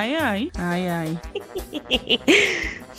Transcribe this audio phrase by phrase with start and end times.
[0.00, 0.50] Ai, ai.
[0.56, 1.18] Ai, ai.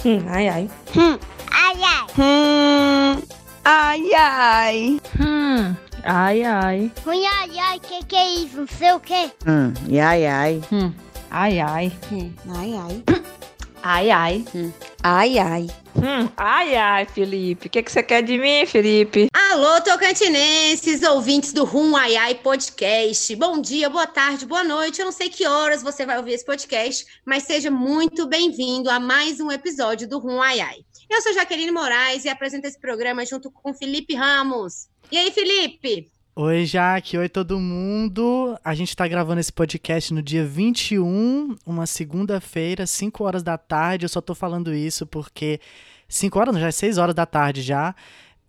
[0.05, 0.69] Hum, ai, ai.
[0.93, 1.17] Hum,
[1.49, 2.05] ai, ai.
[2.15, 3.23] Hum,
[3.65, 4.99] ai, ai.
[5.19, 5.75] Hum.
[6.03, 6.91] Ai, ai.
[7.03, 8.57] Ruim, ai, ai, que que é isso?
[8.57, 9.31] Não sei o que.
[9.47, 10.61] Hum, ai, ai.
[10.71, 10.93] Hum.
[11.31, 11.91] Ai, ai.
[12.11, 13.03] Hum, ai, ai.
[13.83, 14.45] Ai, ai.
[14.53, 14.71] Hum,
[15.01, 15.67] ai, ai.
[15.95, 16.29] Hum.
[16.37, 17.67] Ai, ai, Felipe.
[17.67, 19.27] O que, que você quer de mim, Felipe?
[19.33, 23.35] Alô, tocantinenses, ouvintes do Rum Ai Ai Podcast.
[23.35, 24.99] Bom dia, boa tarde, boa noite.
[24.99, 28.99] Eu não sei que horas você vai ouvir esse podcast, mas seja muito bem-vindo a
[28.99, 30.77] mais um episódio do Rum Ai Ai.
[31.09, 34.87] Eu sou Jaqueline Moraes e apresento esse programa junto com Felipe Ramos.
[35.11, 36.09] E aí, Felipe?
[36.33, 37.17] Oi, Jaque.
[37.17, 38.57] Oi, todo mundo.
[38.63, 44.05] A gente tá gravando esse podcast no dia 21, uma segunda-feira, 5 horas da tarde.
[44.05, 45.59] Eu só tô falando isso porque
[46.07, 47.93] 5 horas, não, já é 6 horas da tarde já.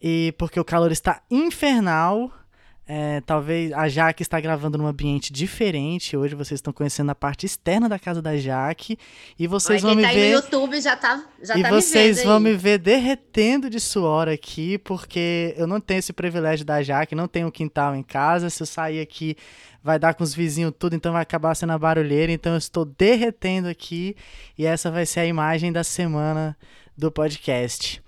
[0.00, 2.30] E porque o calor está infernal.
[2.94, 6.14] É, talvez a Jaque está gravando num ambiente diferente.
[6.14, 8.98] Hoje vocês estão conhecendo a parte externa da casa da Jaque.
[9.38, 10.20] E vocês vão quem me tá ver.
[10.20, 12.42] aí no YouTube já tá, já e tá vocês me vão aí.
[12.42, 17.26] me ver derretendo de suor aqui, porque eu não tenho esse privilégio da Jaque, não
[17.26, 18.50] tenho um quintal em casa.
[18.50, 19.38] Se eu sair aqui,
[19.82, 22.30] vai dar com os vizinhos tudo, então vai acabar sendo a barulheira.
[22.30, 24.14] Então eu estou derretendo aqui
[24.58, 26.54] e essa vai ser a imagem da semana
[26.94, 28.01] do podcast.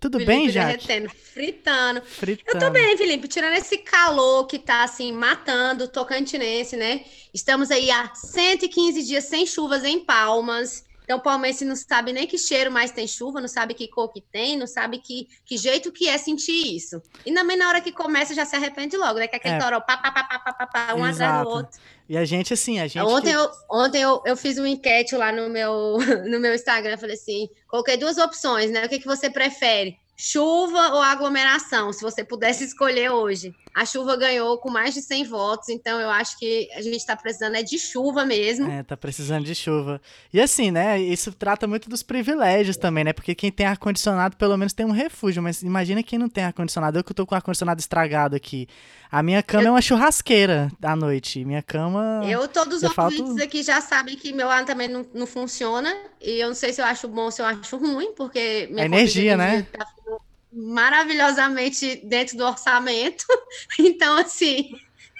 [0.00, 0.86] Tudo Felipe bem, Jaque?
[0.86, 2.02] derretendo, fritando.
[2.02, 2.50] Fritando.
[2.56, 7.04] Eu tô bem, Felipe, tirando esse calor que tá assim matando o Tocantinense, né?
[7.34, 10.84] Estamos aí há 115 dias sem chuvas em Palmas.
[11.04, 14.12] Então, o palmense não sabe nem que cheiro mais tem chuva, não sabe que cor
[14.12, 17.02] que tem, não sabe que, que jeito que é sentir isso.
[17.26, 19.26] E também na hora que começa já se arrepende logo, né?
[19.26, 19.58] Que é aquele É.
[19.58, 21.44] toró, pá, pá, pá, pá, pá, pá, um atrás Exato.
[21.44, 21.80] do outro.
[22.10, 22.98] E a gente, assim, a gente.
[23.06, 25.96] Ontem, que- eu, ontem eu, eu fiz uma enquete lá no meu,
[26.28, 28.84] no meu Instagram, falei assim, coloquei duas opções, né?
[28.84, 29.96] O que, que você prefere?
[30.16, 33.54] Chuva ou aglomeração, se você pudesse escolher hoje.
[33.72, 37.14] A chuva ganhou com mais de 100 votos, então eu acho que a gente está
[37.14, 38.68] precisando é de chuva mesmo.
[38.68, 40.00] É, tá precisando de chuva.
[40.32, 41.00] E assim, né?
[41.00, 43.12] Isso trata muito dos privilégios também, né?
[43.12, 45.40] Porque quem tem ar-condicionado pelo menos tem um refúgio.
[45.40, 46.98] Mas imagina quem não tem ar-condicionado.
[46.98, 48.68] Eu que tô com o ar-condicionado estragado aqui.
[49.10, 51.44] A minha cama é uma churrasqueira à noite.
[51.44, 52.22] Minha cama.
[52.24, 55.26] Eu, todos os eu falo ouvintes aqui já sabem que meu ar também não, não
[55.26, 55.92] funciona.
[56.20, 58.84] E eu não sei se eu acho bom ou se eu acho ruim, porque minha
[58.84, 59.66] A energia, né?
[59.72, 59.84] tá
[60.52, 63.24] maravilhosamente dentro do orçamento.
[63.78, 64.70] Então, assim,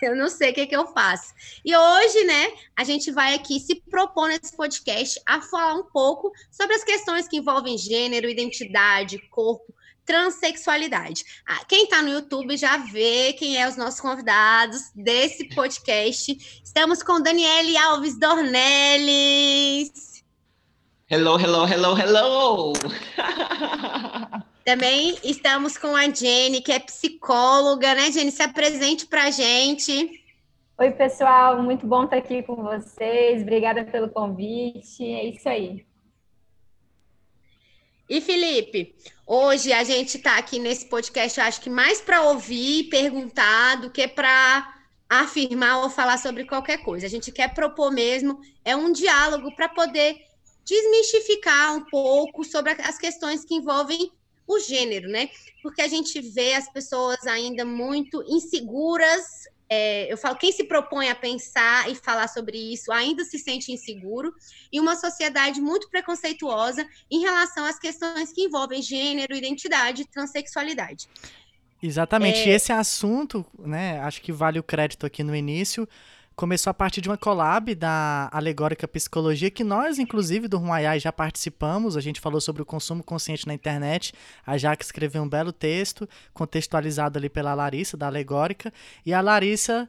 [0.02, 1.34] eu não sei o que, que eu faço.
[1.64, 6.32] E hoje, né, a gente vai aqui se propor nesse podcast a falar um pouco
[6.50, 9.74] sobre as questões que envolvem gênero, identidade, corpo,
[10.10, 11.24] transexualidade.
[11.46, 16.60] Ah, quem está no YouTube já vê quem é os nossos convidados desse podcast.
[16.64, 19.92] Estamos com Daniele Alves Dornelles.
[21.08, 22.72] Hello, hello, hello, hello!
[24.66, 28.32] Também estamos com a Jenny, que é psicóloga, né, Jenny?
[28.32, 30.10] Se apresente para a gente.
[30.76, 33.42] Oi, pessoal, muito bom estar aqui com vocês.
[33.42, 35.04] Obrigada pelo convite.
[35.04, 35.86] É isso aí.
[38.10, 38.92] E Felipe,
[39.32, 43.88] hoje a gente está aqui nesse podcast, eu acho que mais para ouvir, perguntar, do
[43.88, 44.74] que para
[45.08, 47.06] afirmar ou falar sobre qualquer coisa.
[47.06, 50.16] A gente quer propor mesmo é um diálogo para poder
[50.64, 54.10] desmistificar um pouco sobre as questões que envolvem
[54.48, 55.30] o gênero, né?
[55.62, 59.44] Porque a gente vê as pessoas ainda muito inseguras.
[59.70, 63.70] É, eu falo, quem se propõe a pensar e falar sobre isso ainda se sente
[63.70, 64.34] inseguro,
[64.72, 71.08] e uma sociedade muito preconceituosa em relação às questões que envolvem gênero, identidade e transexualidade.
[71.80, 72.40] Exatamente.
[72.40, 72.48] É.
[72.48, 74.00] E esse assunto, né?
[74.00, 75.88] Acho que vale o crédito aqui no início.
[76.40, 81.12] Começou a partir de uma collab da Alegórica Psicologia, que nós, inclusive, do Ruaiai, já
[81.12, 81.98] participamos.
[81.98, 84.14] A gente falou sobre o consumo consciente na internet.
[84.46, 88.72] A Jaque escreveu um belo texto, contextualizado ali pela Larissa, da Alegórica.
[89.04, 89.86] E a Larissa,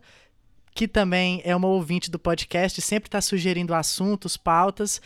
[0.76, 5.02] que também é uma ouvinte do podcast, sempre está sugerindo assuntos, pautas.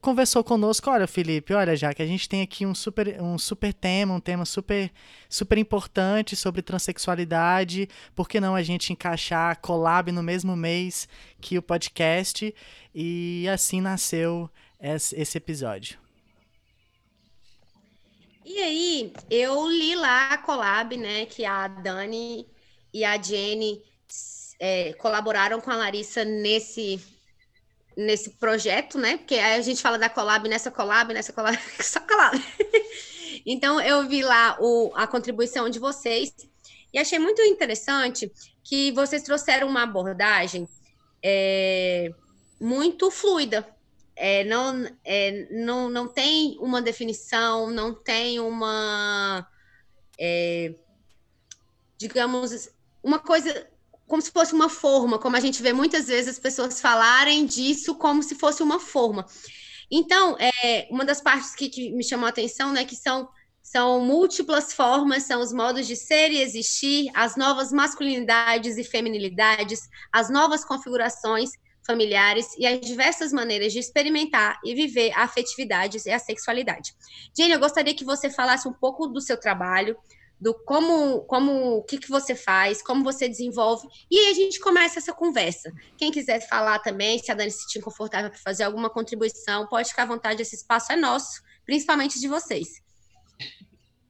[0.00, 3.74] Conversou conosco, olha, Felipe, olha, já que a gente tem aqui um super, um super
[3.74, 4.90] tema, um tema super,
[5.28, 7.88] super importante sobre transexualidade.
[8.14, 11.06] Por que não a gente encaixar a collab no mesmo mês
[11.40, 12.54] que o podcast?
[12.94, 14.50] E assim nasceu
[14.80, 15.98] esse esse episódio.
[18.44, 22.46] E aí, eu li lá a collab, né, que a Dani
[22.94, 23.82] e a Jenny
[24.60, 27.00] é, colaboraram com a Larissa nesse,
[27.96, 29.16] nesse projeto, né?
[29.16, 32.38] Porque a gente fala da collab, nessa collab, nessa collab, só collab.
[33.46, 36.34] então, eu vi lá o, a contribuição de vocês
[36.92, 38.30] e achei muito interessante
[38.62, 40.68] que vocês trouxeram uma abordagem
[41.22, 42.12] é,
[42.60, 43.66] muito fluida,
[44.14, 49.46] é, não, é, não, não tem uma definição, não tem uma,
[50.18, 50.74] é,
[51.98, 52.70] digamos,
[53.02, 53.68] uma coisa
[54.06, 57.94] como se fosse uma forma, como a gente vê muitas vezes as pessoas falarem disso
[57.94, 59.26] como se fosse uma forma.
[59.90, 63.28] Então, é, uma das partes que, que me chamou a atenção, né, que são
[63.62, 69.88] são múltiplas formas, são os modos de ser e existir, as novas masculinidades e feminilidades,
[70.12, 71.50] as novas configurações
[71.84, 76.94] familiares e as diversas maneiras de experimentar e viver a afetividade e a sexualidade.
[77.36, 79.96] Jenny, eu gostaria que você falasse um pouco do seu trabalho,
[80.40, 84.60] do como, como, o que, que você faz, como você desenvolve, e aí a gente
[84.60, 85.72] começa essa conversa.
[85.96, 89.88] Quem quiser falar também, se a Dani se sentir confortável para fazer alguma contribuição, pode
[89.88, 92.68] ficar à vontade, esse espaço é nosso, principalmente de vocês.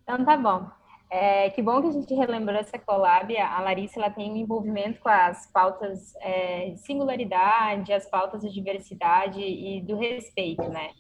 [0.03, 0.69] Então tá bom.
[1.09, 3.37] É, que bom que a gente relembrou essa collab.
[3.37, 8.53] A Larissa ela tem um envolvimento com as pautas é, de singularidade, as pautas de
[8.53, 10.91] diversidade e do respeito, né?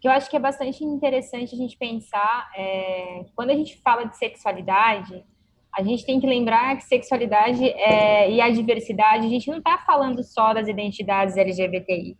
[0.00, 4.04] Que eu acho que é bastante interessante a gente pensar, é, quando a gente fala
[4.04, 5.24] de sexualidade,
[5.76, 9.78] a gente tem que lembrar que sexualidade é, e a diversidade, a gente não está
[9.78, 12.16] falando só das identidades LGBTI.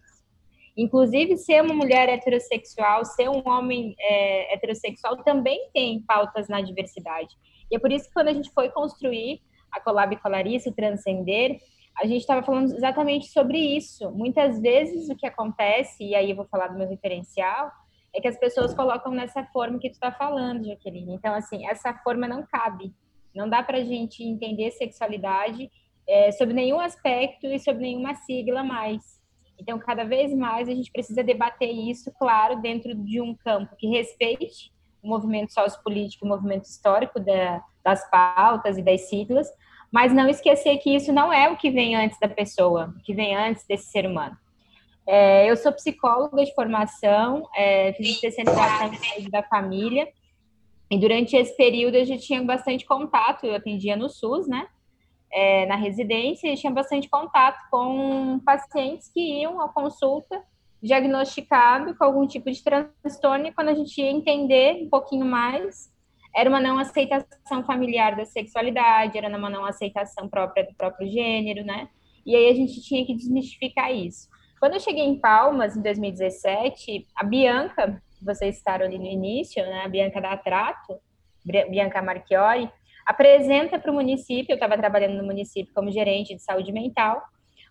[0.76, 7.34] Inclusive, ser uma mulher heterossexual, ser um homem é, heterossexual também tem pautas na diversidade.
[7.68, 9.40] E é por isso que quando a gente foi construir
[9.72, 11.58] a Colab Larissa, o Transcender,
[12.00, 14.10] a gente estava falando exatamente sobre isso.
[14.12, 17.70] Muitas vezes o que acontece, e aí eu vou falar do meu referencial,
[18.14, 21.14] é que as pessoas colocam nessa forma que tu está falando, Jaqueline.
[21.14, 22.94] Então, assim, essa forma não cabe.
[23.34, 25.70] Não dá para a gente entender sexualidade
[26.08, 29.18] é, sob nenhum aspecto e sob nenhuma sigla mais.
[29.60, 33.88] Então, cada vez mais a gente precisa debater isso, claro, dentro de um campo que
[33.88, 34.72] respeite
[35.02, 39.48] o movimento sociopolítico, o movimento histórico da, das pautas e das siglas,
[39.92, 43.14] mas não esquecer que isso não é o que vem antes da pessoa, o que
[43.14, 44.36] vem antes desse ser humano.
[45.06, 50.08] É, eu sou psicóloga de formação, é, fiz especialização em saúde da família,
[50.90, 54.66] e durante esse período eu já tinha bastante contato, eu atendia no SUS, né?
[55.32, 60.42] é, na residência e tinha bastante contato com pacientes que iam à consulta
[60.80, 65.92] diagnosticado com algum tipo de transtorno e quando a gente ia entender um pouquinho mais,
[66.38, 71.64] era uma não aceitação familiar da sexualidade, era uma não aceitação própria do próprio gênero,
[71.64, 71.88] né?
[72.24, 74.28] E aí a gente tinha que desmistificar isso.
[74.60, 79.82] Quando eu cheguei em Palmas, em 2017, a Bianca, vocês estaram ali no início, né?
[79.84, 81.00] A Bianca da Trato,
[81.44, 82.70] Bianca Marchiori,
[83.04, 87.20] apresenta para o município, eu estava trabalhando no município como gerente de saúde mental,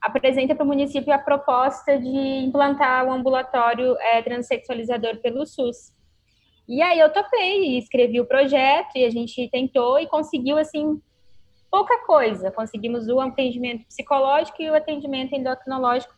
[0.02, 5.96] apresenta para o município a proposta de implantar o um ambulatório é, transexualizador pelo SUS.
[6.68, 11.02] E aí eu topei, escrevi o projeto e a gente tentou e conseguiu, assim,
[11.72, 12.52] pouca coisa.
[12.52, 16.14] Conseguimos o atendimento psicológico e o atendimento endocrinológico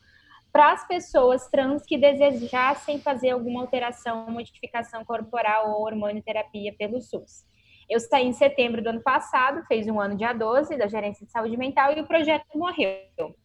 [0.51, 7.45] para as pessoas trans que desejassem fazer alguma alteração, modificação corporal ou hormonioterapia pelo SUS.
[7.87, 11.31] Eu saí em setembro do ano passado, fez um ano dia 12 da gerência de
[11.31, 13.35] saúde mental e o projeto morreu.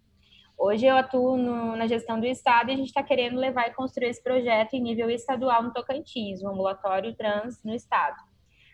[0.56, 3.75] Hoje eu atuo no, na gestão do estado e a gente está querendo levar e
[3.75, 8.17] construir esse projeto em nível estadual no Tocantins, um ambulatório trans no estado.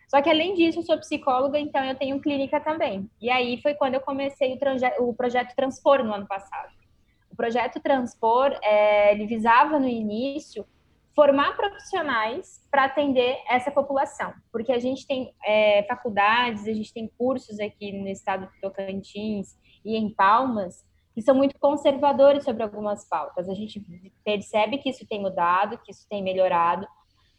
[0.09, 3.09] Só que além disso, eu sou psicóloga, então eu tenho clínica também.
[3.21, 4.59] E aí foi quando eu comecei
[4.99, 6.71] o, o projeto Transpor no ano passado.
[7.31, 10.67] O projeto Transpor, é, ele visava no início
[11.15, 17.11] formar profissionais para atender essa população, porque a gente tem é, faculdades, a gente tem
[17.19, 20.85] cursos aqui no estado de Tocantins e em Palmas
[21.21, 23.47] que são muito conservadores sobre algumas pautas.
[23.47, 23.85] A gente
[24.25, 26.89] percebe que isso tem mudado, que isso tem melhorado,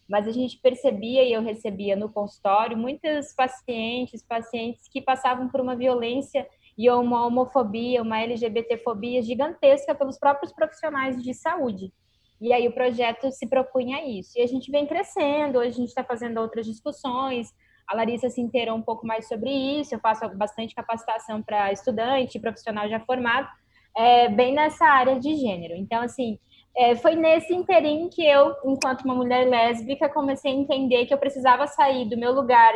[0.07, 5.59] mas a gente percebia e eu recebia no consultório muitas pacientes, pacientes que passavam por
[5.59, 6.47] uma violência
[6.77, 11.91] e uma homofobia, uma LGBTfobia gigantesca pelos próprios profissionais de saúde.
[12.39, 14.37] E aí o projeto se propunha isso.
[14.37, 17.51] E a gente vem crescendo, hoje a gente está fazendo outras discussões.
[17.87, 19.95] A Larissa se inteirou um pouco mais sobre isso.
[19.95, 23.49] Eu faço bastante capacitação para estudante, profissional já formado,
[23.95, 25.75] é, bem nessa área de gênero.
[25.75, 26.39] Então, assim,
[26.75, 31.17] é, foi nesse interim que eu, enquanto uma mulher lésbica, comecei a entender que eu
[31.17, 32.73] precisava sair do meu lugar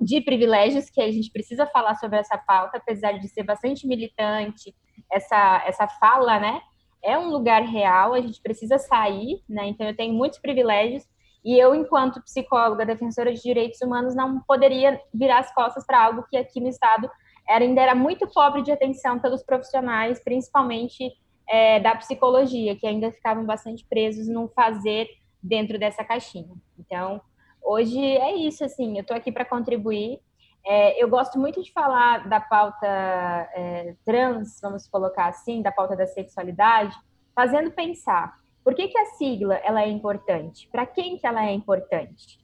[0.00, 4.74] de privilégios, que a gente precisa falar sobre essa pauta, apesar de ser bastante militante,
[5.10, 6.60] essa, essa fala, né?
[7.02, 9.66] é um lugar real, a gente precisa sair, né?
[9.66, 11.02] Então eu tenho muitos privilégios
[11.44, 16.24] e eu, enquanto psicóloga, defensora de direitos humanos, não poderia virar as costas para algo
[16.30, 17.10] que aqui no estado
[17.48, 21.12] era, ainda era muito pobre de atenção pelos profissionais, principalmente
[21.48, 25.08] é, da psicologia, que ainda ficavam bastante presos no fazer
[25.42, 26.54] dentro dessa caixinha.
[26.78, 27.20] Então,
[27.62, 30.20] hoje é isso, assim, eu estou aqui para contribuir
[30.64, 35.96] é, eu gosto muito de falar da pauta é, trans, vamos colocar assim, da pauta
[35.96, 36.96] da sexualidade,
[37.34, 41.52] fazendo pensar por que, que a sigla ela é importante, para quem que ela é
[41.52, 42.38] importante,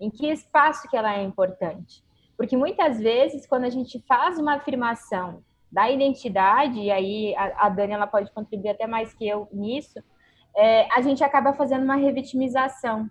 [0.00, 2.02] em que espaço que ela é importante.
[2.40, 7.68] Porque muitas vezes, quando a gente faz uma afirmação da identidade, e aí a, a
[7.68, 10.02] Dani ela pode contribuir até mais que eu nisso,
[10.56, 13.10] é, a gente acaba fazendo uma revitimização.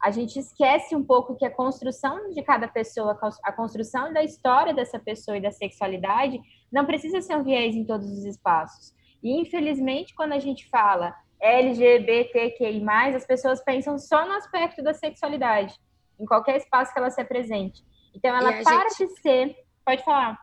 [0.00, 4.72] A gente esquece um pouco que a construção de cada pessoa, a construção da história
[4.72, 8.94] dessa pessoa e da sexualidade, não precisa ser um viés em todos os espaços.
[9.20, 12.80] E, infelizmente, quando a gente fala LGBTQI+,
[13.16, 15.74] as pessoas pensam só no aspecto da sexualidade,
[16.16, 17.82] em qualquer espaço que ela se apresente.
[18.18, 19.06] Então, ela para gente...
[19.06, 19.56] de ser...
[19.84, 20.38] Pode falar.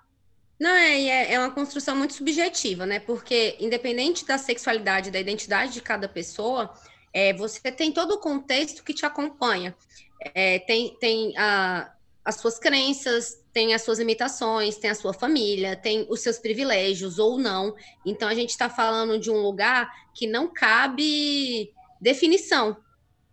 [0.60, 3.00] Não, é, é uma construção muito subjetiva, né?
[3.00, 6.74] Porque, independente da sexualidade, da identidade de cada pessoa,
[7.14, 9.76] é, você tem todo o contexto que te acompanha.
[10.34, 15.76] É, tem tem a, as suas crenças, tem as suas limitações, tem a sua família,
[15.76, 17.76] tem os seus privilégios ou não.
[18.06, 22.78] Então, a gente está falando de um lugar que não cabe definição,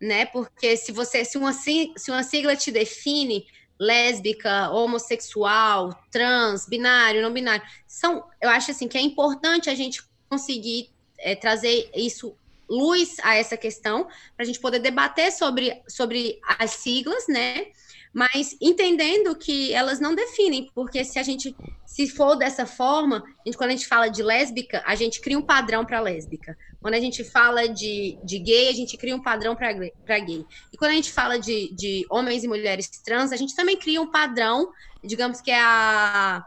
[0.00, 0.26] né?
[0.26, 3.46] Porque se você se uma, se uma sigla te define,
[3.82, 7.66] lésbica, homossexual, trans, binário, não binário.
[7.84, 12.36] São, eu acho assim que é importante a gente conseguir é, trazer isso
[12.70, 14.04] luz a essa questão
[14.36, 17.66] para a gente poder debater sobre, sobre as siglas, né?
[18.14, 23.42] Mas entendendo que elas não definem, porque se a gente se for dessa forma, a
[23.44, 26.56] gente, quando a gente fala de lésbica, a gente cria um padrão para lésbica.
[26.82, 30.44] Quando a gente fala de, de gay, a gente cria um padrão para gay.
[30.72, 34.02] E quando a gente fala de, de homens e mulheres trans, a gente também cria
[34.02, 34.68] um padrão,
[35.02, 36.44] digamos que é a,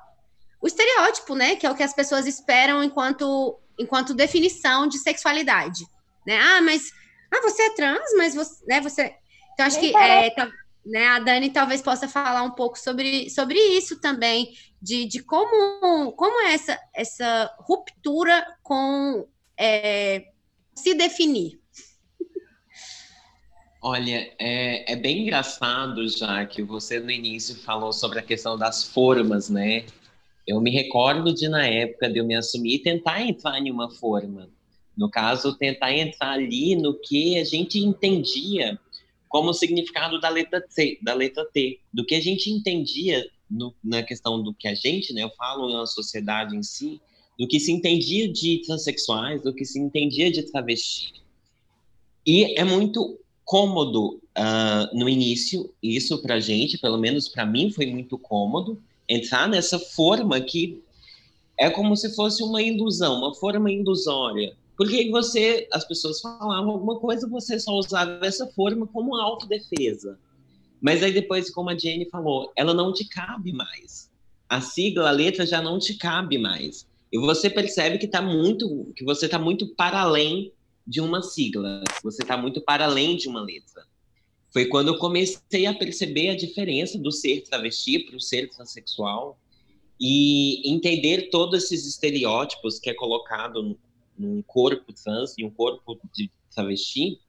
[0.62, 1.56] o estereótipo, né?
[1.56, 5.86] Que é o que as pessoas esperam enquanto, enquanto definição de sexualidade.
[6.28, 6.38] Né?
[6.38, 6.92] Ah, mas
[7.34, 8.66] ah, você é trans, mas você.
[8.68, 9.16] Né, você...
[9.54, 10.52] Então, acho que é, tá,
[10.86, 14.50] né, a Dani talvez possa falar um pouco sobre, sobre isso também,
[14.82, 19.26] de, de como, como é essa, essa ruptura com
[19.58, 20.26] é,
[20.74, 21.60] se definir?
[23.82, 28.84] Olha, é, é bem engraçado já que você no início falou sobre a questão das
[28.84, 29.86] formas, né?
[30.48, 33.92] Eu me recordo de, na época, de eu me assumir e tentar entrar em uma
[33.92, 34.50] forma.
[34.98, 38.80] No caso, tentar entrar ali no que a gente entendia
[39.28, 43.76] como o significado da letra T, da letra T, do que a gente entendia no,
[43.84, 45.24] na questão do que a gente, né?
[45.24, 47.02] Eu falo na sociedade em si,
[47.38, 51.14] do que se entendia de transexuais, do que se entendia de travesti.
[52.26, 57.86] E é muito cômodo uh, no início, isso para gente, pelo menos para mim foi
[57.86, 60.82] muito cômodo, entrar nessa forma que
[61.58, 64.56] é como se fosse uma ilusão, uma forma ilusória.
[64.76, 70.20] Porque você, as pessoas falavam alguma coisa, você só usava essa forma como autodefesa.
[70.82, 74.12] Mas aí depois, como a Jenny falou, ela não te cabe mais.
[74.50, 76.86] A sigla, a letra já não te cabe mais.
[77.12, 80.52] E você percebe que tá muito, que você está muito para além
[80.86, 83.86] de uma sigla, você está muito para além de uma letra.
[84.52, 89.40] Foi quando eu comecei a perceber a diferença do ser travesti para o ser transexual
[90.00, 93.78] e entender todos esses estereótipos que é colocado
[94.18, 97.20] num corpo trans e um corpo de travesti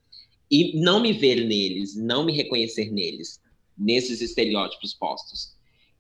[0.51, 3.41] e não me ver neles, não me reconhecer neles,
[3.77, 5.56] nesses estereótipos postos.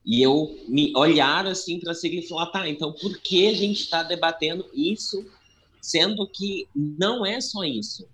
[0.07, 3.81] E eu me olhar assim para seguir e falar, tá, então por que a gente
[3.81, 5.27] está debatendo isso,
[5.83, 8.09] sendo que não é só isso?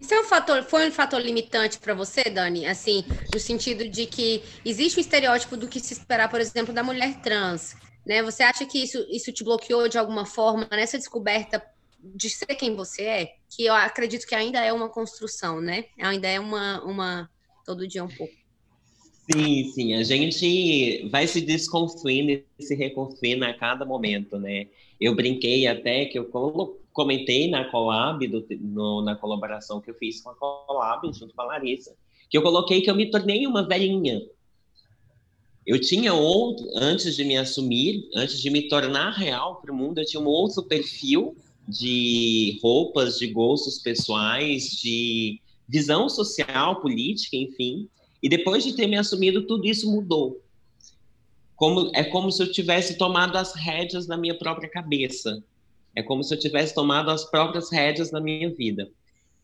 [0.00, 2.66] Isso é um fator, foi um fator limitante para você, Dani?
[2.66, 6.82] Assim, no sentido de que existe um estereótipo do que se esperar, por exemplo, da
[6.82, 7.76] mulher trans.
[8.04, 8.22] Né?
[8.22, 11.62] Você acha que isso, isso te bloqueou de alguma forma nessa descoberta
[12.02, 13.32] de ser quem você é?
[13.48, 15.84] Que eu acredito que ainda é uma construção, né?
[16.00, 17.30] Ainda é uma, uma
[17.64, 18.41] todo dia um pouco.
[19.32, 24.68] Sim, sim, a gente vai se desconstruindo e se reconstruindo a cada momento, né?
[25.00, 26.30] Eu brinquei até que eu
[26.92, 31.42] comentei na collab, do, no, na colaboração que eu fiz com a collab, junto com
[31.42, 31.96] a Larissa,
[32.28, 34.20] que eu coloquei que eu me tornei uma velhinha.
[35.66, 39.98] Eu tinha outro, antes de me assumir, antes de me tornar real para o mundo,
[39.98, 41.34] eu tinha um outro perfil
[41.66, 47.88] de roupas, de gostos pessoais, de visão social, política, enfim.
[48.22, 50.40] E depois de ter me assumido, tudo isso mudou.
[51.56, 55.42] Como, é como se eu tivesse tomado as rédeas na minha própria cabeça.
[55.94, 58.88] É como se eu tivesse tomado as próprias rédeas na minha vida.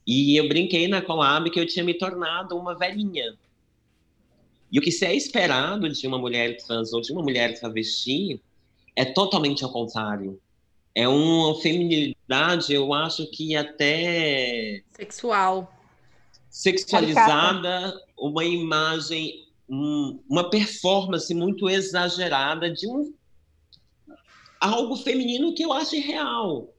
[0.06, 3.37] E eu brinquei na Colab que eu tinha me tornado uma velhinha.
[4.70, 8.40] E o que se é esperado de uma mulher trans ou de uma mulher travesti
[8.94, 10.40] é totalmente ao contrário.
[10.94, 14.82] É uma feminilidade, eu acho que até.
[14.92, 15.77] Sexual
[16.59, 23.15] sexualizada, uma imagem, um, uma performance muito exagerada de um
[24.61, 26.75] algo feminino que eu acho irreal.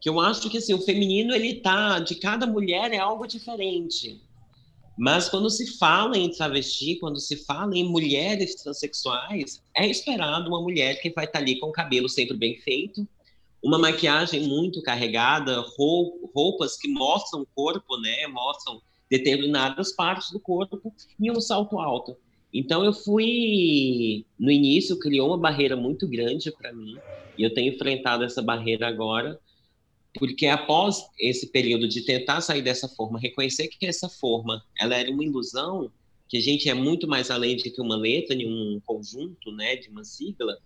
[0.00, 4.22] Que eu acho que assim, o feminino ele tá de cada mulher é algo diferente.
[4.96, 10.62] Mas quando se fala em travesti, quando se fala em mulheres transexuais, é esperado uma
[10.62, 13.06] mulher que vai estar ali com o cabelo sempre bem feito,
[13.66, 18.28] uma maquiagem muito carregada, roupas que mostram o corpo, né?
[18.28, 18.80] Mostram
[19.10, 22.16] determinadas partes do corpo e um salto alto.
[22.54, 26.96] Então eu fui no início criou uma barreira muito grande para mim
[27.36, 29.36] e eu tenho enfrentado essa barreira agora
[30.16, 35.10] porque após esse período de tentar sair dessa forma, reconhecer que essa forma ela era
[35.10, 35.90] uma ilusão,
[36.28, 39.74] que a gente é muito mais além de que uma letra, de um conjunto, né,
[39.74, 40.56] de uma sigla,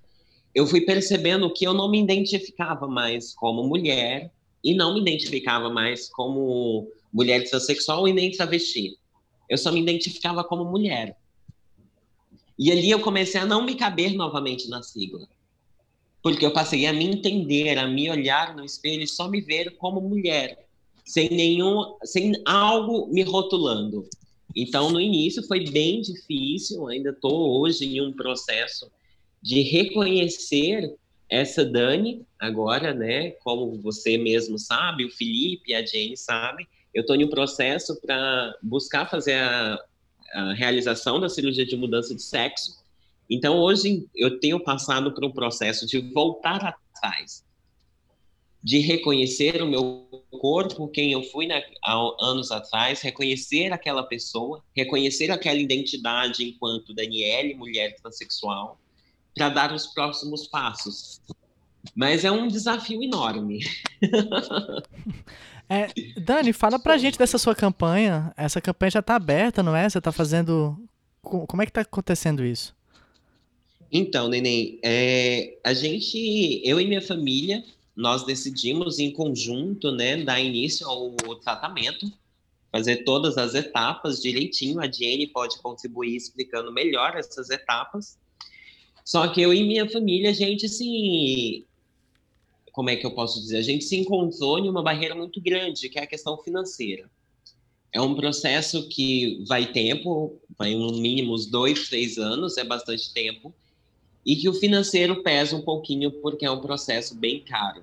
[0.54, 5.70] eu fui percebendo que eu não me identificava mais como mulher e não me identificava
[5.70, 8.96] mais como mulher transexual e nem travesti.
[9.48, 11.16] Eu só me identificava como mulher.
[12.58, 15.26] E ali eu comecei a não me caber novamente na sigla.
[16.22, 19.76] Porque eu passei a me entender, a me olhar no espelho e só me ver
[19.78, 20.66] como mulher,
[21.04, 24.06] sem nenhum, sem algo me rotulando.
[24.54, 28.90] Então, no início foi bem difícil, ainda estou hoje em um processo
[29.42, 30.94] de reconhecer
[31.28, 33.30] essa Dani agora, né?
[33.42, 38.54] Como você mesmo sabe, o Felipe a Jane sabem, eu estou em um processo para
[38.62, 39.78] buscar fazer a,
[40.32, 42.80] a realização da cirurgia de mudança de sexo.
[43.28, 47.44] Então, hoje, eu tenho passado por um processo de voltar atrás,
[48.62, 54.64] de reconhecer o meu corpo, quem eu fui na, há anos atrás, reconhecer aquela pessoa,
[54.74, 58.80] reconhecer aquela identidade enquanto Daniele, mulher transexual,
[59.34, 61.20] para dar os próximos passos.
[61.94, 63.60] Mas é um desafio enorme.
[65.72, 65.86] É,
[66.20, 68.34] Dani, fala pra gente dessa sua campanha.
[68.36, 69.88] Essa campanha já está aberta, não é?
[69.88, 70.76] Você está fazendo.
[71.22, 72.74] Como é que está acontecendo isso?
[73.92, 80.40] Então, Neném, é, a gente, eu e minha família, nós decidimos em conjunto, né, dar
[80.40, 82.10] início ao tratamento,
[82.72, 84.80] fazer todas as etapas direitinho.
[84.80, 88.18] A Jenny pode contribuir explicando melhor essas etapas.
[89.04, 91.66] Só que eu e minha família, a gente se.
[92.72, 93.58] Como é que eu posso dizer?
[93.58, 97.10] A gente se encontrou em uma barreira muito grande, que é a questão financeira.
[97.92, 103.12] É um processo que vai tempo, vai no mínimo uns dois, três anos, é bastante
[103.12, 103.52] tempo
[104.24, 107.82] e que o financeiro pesa um pouquinho porque é um processo bem caro.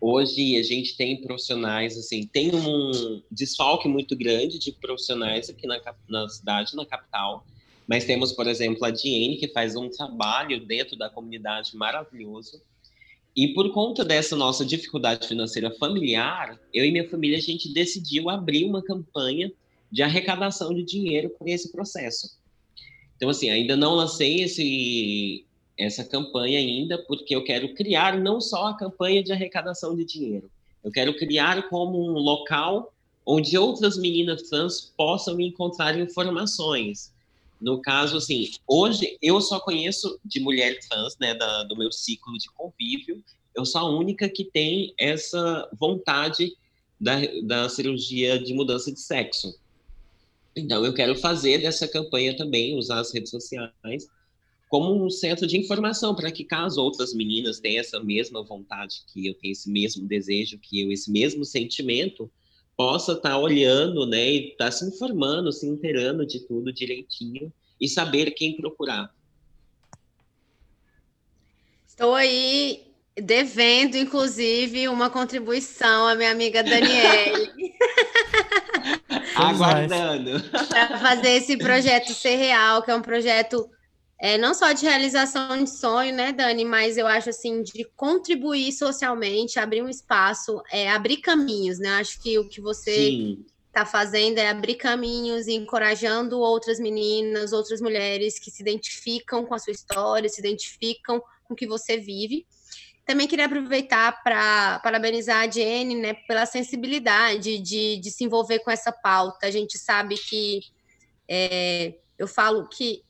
[0.00, 5.80] Hoje a gente tem profissionais, assim, tem um desfalque muito grande de profissionais aqui na,
[6.08, 7.46] na cidade, na capital,
[7.86, 12.60] mas temos, por exemplo, a Diene, que faz um trabalho dentro da comunidade maravilhoso.
[13.34, 18.28] E por conta dessa nossa dificuldade financeira familiar, eu e minha família, a gente decidiu
[18.28, 19.52] abrir uma campanha
[19.90, 22.38] de arrecadação de dinheiro para esse processo.
[23.16, 25.46] Então, assim, ainda não lancei esse,
[25.78, 30.50] essa campanha ainda, porque eu quero criar não só a campanha de arrecadação de dinheiro,
[30.82, 32.92] eu quero criar como um local
[33.24, 37.11] onde outras meninas trans possam encontrar informações.
[37.62, 42.36] No caso, assim, hoje eu só conheço de mulher trans, né, da, do meu ciclo
[42.36, 43.22] de convívio,
[43.54, 46.56] eu sou a única que tem essa vontade
[47.00, 49.56] da, da cirurgia de mudança de sexo.
[50.56, 54.08] Então, eu quero fazer dessa campanha também, usar as redes sociais
[54.68, 59.26] como um centro de informação, para que caso outras meninas tenham essa mesma vontade que
[59.26, 62.30] eu, tenho esse mesmo desejo que eu, esse mesmo sentimento,
[62.76, 67.52] possa estar tá olhando, né, e estar tá se informando, se inteirando de tudo direitinho
[67.80, 69.12] e saber quem procurar.
[71.86, 77.52] Estou aí devendo, inclusive, uma contribuição à minha amiga Daniele.
[79.36, 80.42] Aguardando.
[80.68, 83.68] Para fazer esse projeto ser real, que é um projeto
[84.22, 88.70] é, não só de realização de sonho, né, Dani, mas eu acho assim, de contribuir
[88.70, 91.88] socialmente, abrir um espaço, é, abrir caminhos, né?
[91.96, 97.80] Acho que o que você está fazendo é abrir caminhos e encorajando outras meninas, outras
[97.80, 102.46] mulheres que se identificam com a sua história, se identificam com o que você vive.
[103.04, 108.70] Também queria aproveitar para parabenizar a Jenny né, pela sensibilidade de, de se envolver com
[108.70, 109.48] essa pauta.
[109.48, 110.60] A gente sabe que
[111.28, 113.02] é, eu falo que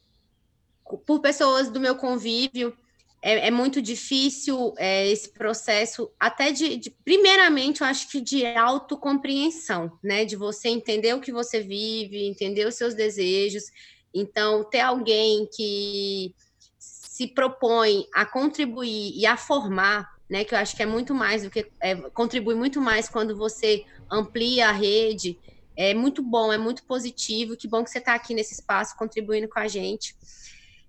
[0.99, 2.77] por pessoas do meu convívio
[3.23, 8.45] é, é muito difícil é, esse processo, até de, de, primeiramente, eu acho que de
[8.45, 10.25] autocompreensão, né?
[10.25, 13.65] De você entender o que você vive, entender os seus desejos.
[14.13, 16.35] Então, ter alguém que
[16.79, 21.43] se propõe a contribuir e a formar, né, que eu acho que é muito mais
[21.43, 25.39] do que é, contribui muito mais quando você amplia a rede,
[25.77, 27.57] é muito bom, é muito positivo.
[27.57, 30.15] Que bom que você está aqui nesse espaço contribuindo com a gente.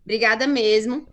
[0.03, 1.07] Obrigada mesmo.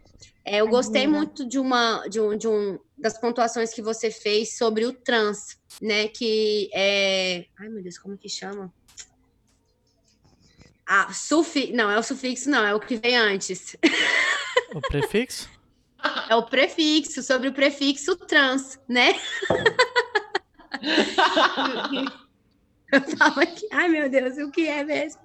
[0.45, 4.57] É, eu gostei muito de uma de um, de um das pontuações que você fez
[4.57, 6.09] sobre o trans, né?
[6.09, 7.47] Que é.
[7.59, 8.73] Ai, meu Deus, como que chama?
[10.87, 11.73] Ah, sufi...
[11.73, 13.77] Não, é o sufixo, não, é o que vem antes.
[14.75, 15.49] O prefixo?
[16.29, 19.15] É o prefixo, sobre o prefixo trans, né?
[22.93, 25.21] Eu tava aqui, ai meu Deus, o que é mesmo?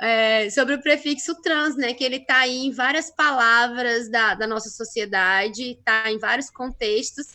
[0.00, 1.94] É, sobre o prefixo trans, né?
[1.94, 7.34] Que ele está aí em várias palavras da, da nossa sociedade, está em vários contextos,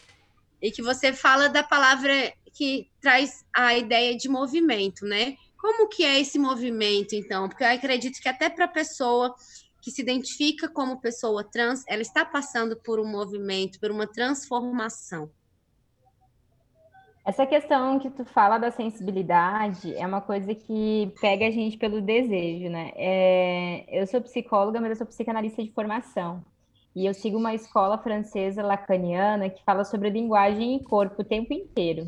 [0.62, 5.36] e que você fala da palavra que traz a ideia de movimento, né?
[5.58, 7.48] Como que é esse movimento, então?
[7.48, 9.36] Porque eu acredito que até para a pessoa
[9.82, 15.32] que se identifica como pessoa trans, ela está passando por um movimento, por uma transformação.
[17.28, 22.00] Essa questão que tu fala da sensibilidade é uma coisa que pega a gente pelo
[22.00, 22.94] desejo, né?
[22.96, 26.42] É, eu sou psicóloga, mas eu sou psicanalista de formação.
[26.96, 31.54] E eu sigo uma escola francesa lacaniana que fala sobre linguagem e corpo o tempo
[31.54, 32.08] inteiro.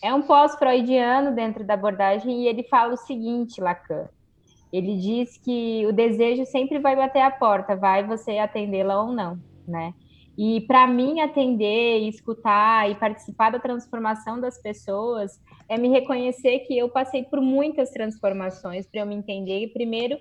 [0.00, 4.06] É um pós-freudiano dentro da abordagem e ele fala o seguinte, Lacan.
[4.72, 9.40] Ele diz que o desejo sempre vai bater a porta, vai você atendê-la ou não,
[9.66, 9.92] né?
[10.44, 16.76] E para mim atender, escutar e participar da transformação das pessoas é me reconhecer que
[16.76, 20.18] eu passei por muitas transformações para eu me entender primeiro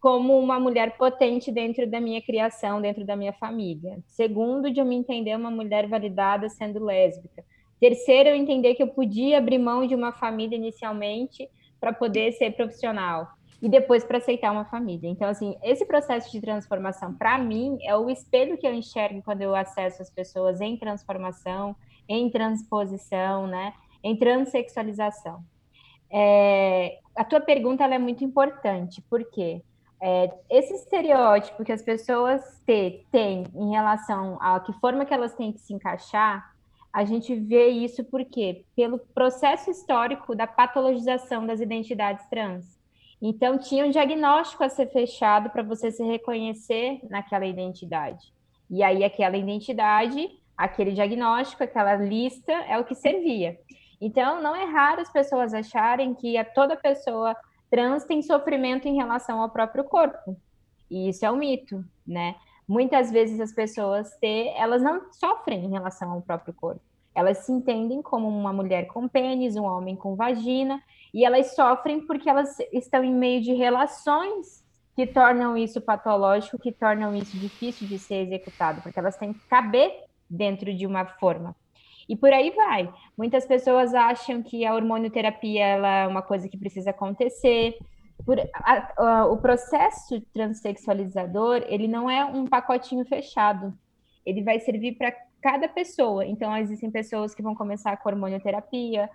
[0.00, 4.00] como uma mulher potente dentro da minha criação, dentro da minha família.
[4.08, 7.44] Segundo, de eu me entender uma mulher validada sendo lésbica.
[7.78, 12.56] Terceiro, eu entender que eu podia abrir mão de uma família inicialmente para poder ser
[12.56, 13.28] profissional
[13.62, 15.08] e depois para aceitar uma família.
[15.08, 19.42] Então, assim, esse processo de transformação, para mim, é o espelho que eu enxergo quando
[19.42, 21.76] eu acesso as pessoas em transformação,
[22.08, 25.44] em transposição, né, em transexualização.
[26.10, 29.62] É, a tua pergunta é muito importante, porque
[30.02, 35.52] é, esse estereótipo que as pessoas têm em relação a que forma que elas têm
[35.52, 36.50] que se encaixar,
[36.92, 42.79] a gente vê isso porque pelo processo histórico da patologização das identidades trans.
[43.20, 48.32] Então, tinha um diagnóstico a ser fechado para você se reconhecer naquela identidade.
[48.70, 53.58] E aí, aquela identidade, aquele diagnóstico, aquela lista é o que servia.
[54.00, 57.36] Então, não é raro as pessoas acharem que toda pessoa
[57.70, 60.36] trans tem sofrimento em relação ao próprio corpo.
[60.90, 62.34] E isso é um mito, né?
[62.66, 66.80] Muitas vezes as pessoas ter, elas não sofrem em relação ao próprio corpo.
[67.14, 70.80] Elas se entendem como uma mulher com pênis, um homem com vagina,
[71.12, 76.72] e elas sofrem porque elas estão em meio de relações que tornam isso patológico, que
[76.72, 81.54] tornam isso difícil de ser executado, porque elas têm que caber dentro de uma forma.
[82.08, 82.92] E por aí vai.
[83.16, 87.78] Muitas pessoas acham que a hormonioterapia é uma coisa que precisa acontecer.
[88.26, 93.72] Por, a, a, o processo transexualizador, ele não é um pacotinho fechado.
[94.26, 96.26] Ele vai servir para cada pessoa.
[96.26, 99.08] Então, existem pessoas que vão começar com hormonioterapia,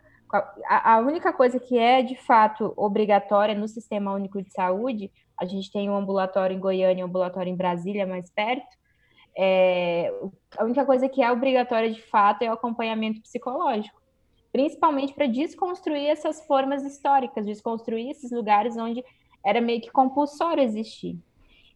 [0.68, 5.72] a, única coisa que é de fato obrigatória no Sistema Único de Saúde, a gente
[5.72, 8.68] tem um ambulatório em Goiânia, um ambulatório em Brasília, mais perto.
[9.38, 10.14] É,
[10.58, 14.02] a única coisa que é obrigatória de fato é o acompanhamento psicológico,
[14.52, 19.04] principalmente para desconstruir essas formas históricas, desconstruir esses lugares onde
[19.46, 21.20] era meio que compulsório existir.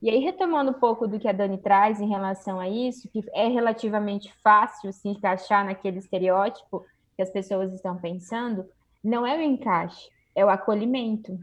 [0.02, 3.22] E aí, retomando um pouco do que a Dani traz em relação a isso, que
[3.34, 6.86] é relativamente fácil se encaixar naquele estereótipo
[7.20, 8.66] que as pessoas estão pensando,
[9.04, 11.38] não é o encaixe, é o acolhimento.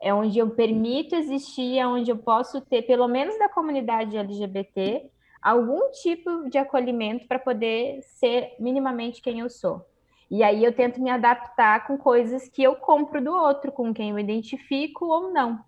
[0.00, 5.10] É onde eu permito existir, é onde eu posso ter, pelo menos da comunidade LGBT,
[5.42, 9.84] algum tipo de acolhimento para poder ser minimamente quem eu sou.
[10.30, 14.10] E aí eu tento me adaptar com coisas que eu compro do outro, com quem
[14.10, 15.58] eu identifico ou não.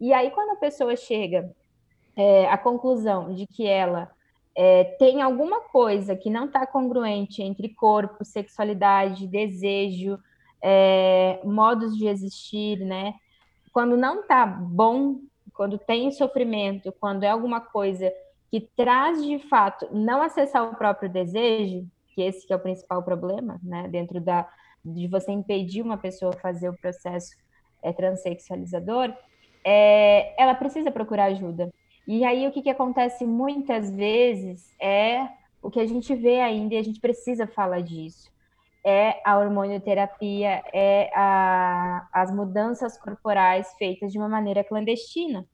[0.00, 1.48] E aí, quando a pessoa chega
[2.16, 4.10] é, à conclusão de que ela
[4.56, 10.18] é, tem alguma coisa que não está congruente entre corpo, sexualidade, desejo,
[10.62, 13.14] é, modos de existir, né?
[13.72, 15.18] Quando não está bom,
[15.52, 18.12] quando tem sofrimento, quando é alguma coisa
[18.50, 23.02] que traz de fato não acessar o próprio desejo, que esse que é o principal
[23.02, 23.88] problema, né?
[23.88, 24.48] Dentro da
[24.84, 27.34] de você impedir uma pessoa fazer o processo
[27.82, 29.14] é, transexualizador,
[29.64, 31.72] é, ela precisa procurar ajuda.
[32.06, 35.26] E aí o que, que acontece muitas vezes é
[35.62, 38.30] o que a gente vê ainda e a gente precisa falar disso.
[38.84, 45.46] É a hormonioterapia, é a, as mudanças corporais feitas de uma maneira clandestina.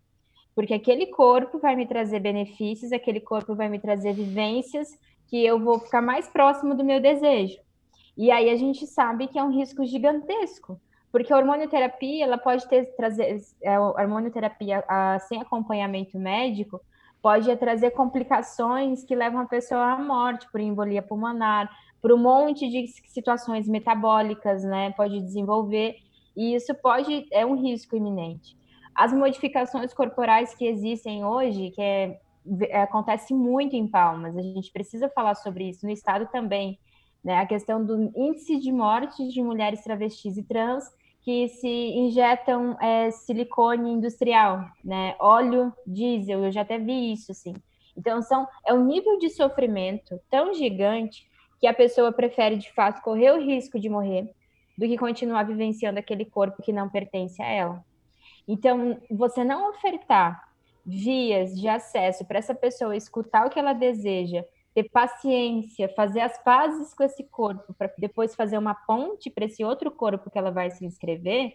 [0.53, 4.89] Porque aquele corpo vai me trazer benefícios, aquele corpo vai me trazer vivências
[5.29, 7.57] que eu vou ficar mais próximo do meu desejo.
[8.17, 10.81] E aí a gente sabe que é um risco gigantesco,
[11.13, 16.81] porque a hormonioterapia, ela pode ter, trazer, é, a hormonioterapia a, sem acompanhamento médico,
[17.21, 21.71] pode trazer complicações que levam a pessoa à morte por embolia pulmonar,
[22.01, 24.93] por um monte de situações metabólicas, né?
[24.93, 25.97] Pode desenvolver,
[26.37, 28.57] e isso pode, é um risco iminente.
[28.95, 32.19] As modificações corporais que existem hoje, que é,
[32.69, 36.79] é, acontece muito em Palmas, a gente precisa falar sobre isso, no estado também,
[37.23, 37.39] né?
[37.41, 40.85] A questão do índice de mortes de mulheres travestis e trans
[41.23, 45.15] que se injetam é, silicone industrial, né?
[45.19, 47.55] Óleo diesel, eu já até vi isso, assim.
[47.97, 51.29] Então, são, é um nível de sofrimento tão gigante
[51.61, 54.33] que a pessoa prefere, de fato, correr o risco de morrer
[54.79, 57.85] do que continuar vivenciando aquele corpo que não pertence a ela.
[58.49, 60.49] Então, você não ofertar
[60.87, 64.43] vias de acesso para essa pessoa escutar o que ela deseja,
[64.75, 69.65] ter paciência, fazer as pazes com esse corpo, para depois fazer uma ponte para esse
[69.65, 71.53] outro corpo que ela vai se inscrever,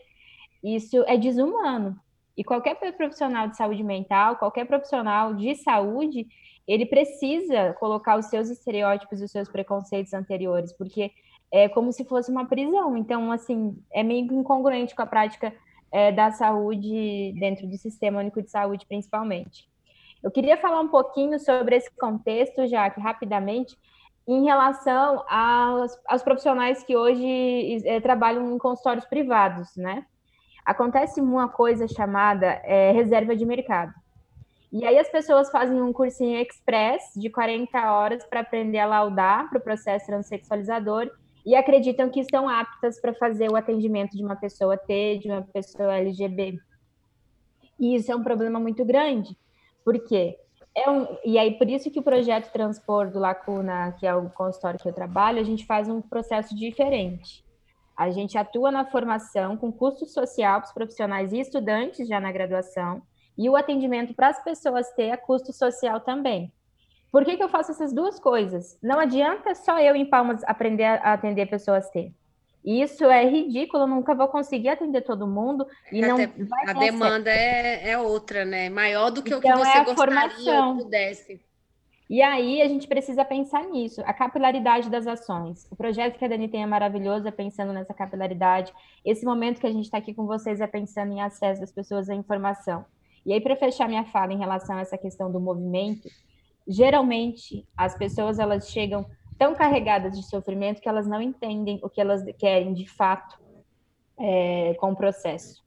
[0.63, 1.97] isso é desumano.
[2.38, 6.28] E qualquer profissional de saúde mental, qualquer profissional de saúde,
[6.67, 11.12] ele precisa colocar os seus estereótipos os seus preconceitos anteriores, porque
[11.51, 12.97] é como se fosse uma prisão.
[12.97, 15.54] Então, assim, é meio incongruente com a prática
[15.91, 19.69] é, da saúde dentro do Sistema Único de Saúde, principalmente.
[20.26, 23.78] Eu queria falar um pouquinho sobre esse contexto, já que rapidamente,
[24.28, 30.04] em relação aos, aos profissionais que hoje é, trabalham em consultórios privados, né?
[30.66, 33.94] Acontece uma coisa chamada é, reserva de mercado.
[34.74, 39.48] E aí as pessoas fazem um cursinho express de 40 horas para aprender a laudar
[39.48, 41.08] para o processo transexualizador
[41.46, 45.44] e acreditam que estão aptas para fazer o atendimento de uma pessoa T, de uma
[45.44, 46.58] pessoa LGB.
[47.80, 49.38] E isso é um problema muito grande,
[49.86, 50.38] por quê?
[50.76, 54.30] É um, e aí, por isso que o projeto Transpor do Lacuna, que é o
[54.32, 57.45] consultório que eu trabalho, a gente faz um processo diferente.
[57.95, 62.32] A gente atua na formação com custo social para os profissionais e estudantes já na
[62.32, 63.02] graduação,
[63.38, 66.52] e o atendimento para as pessoas ter a custo social também.
[67.12, 68.78] Por que, que eu faço essas duas coisas?
[68.84, 72.13] Não adianta só eu em Palmas aprender a atender pessoas T.
[72.65, 76.17] Isso é ridículo, eu nunca vou conseguir atender todo mundo e não
[76.65, 78.69] A demanda é, é, outra, né?
[78.69, 80.78] Maior do que então, o que então, você é gostaria formação.
[80.80, 81.39] pudesse.
[82.10, 85.67] E aí a gente precisa pensar nisso, a capilaridade das ações.
[85.71, 88.73] O projeto que a Dani tem é maravilhoso, é pensando nessa capilaridade.
[89.04, 92.10] Esse momento que a gente está aqui com vocês é pensando em acesso das pessoas
[92.10, 92.86] à informação.
[93.25, 96.08] E aí, para fechar minha fala em relação a essa questão do movimento,
[96.67, 99.06] geralmente as pessoas elas chegam
[99.38, 103.38] tão carregadas de sofrimento que elas não entendem o que elas querem de fato
[104.17, 105.63] é, com o processo.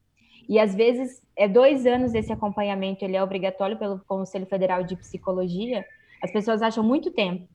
[0.49, 4.97] E às vezes é dois anos esse acompanhamento, ele é obrigatório pelo Conselho Federal de
[4.97, 5.85] Psicologia.
[6.23, 7.47] As pessoas acham muito tempo.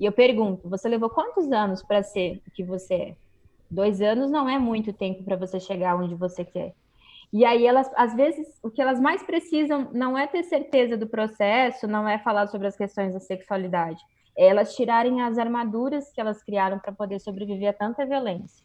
[0.00, 3.16] E eu pergunto, você levou quantos anos para ser o que você é?
[3.70, 6.74] Dois anos não é muito tempo para você chegar onde você quer.
[7.30, 11.06] E aí elas, às vezes, o que elas mais precisam não é ter certeza do
[11.06, 14.00] processo, não é falar sobre as questões da sexualidade,
[14.46, 18.64] elas tirarem as armaduras que elas criaram para poder sobreviver a tanta violência.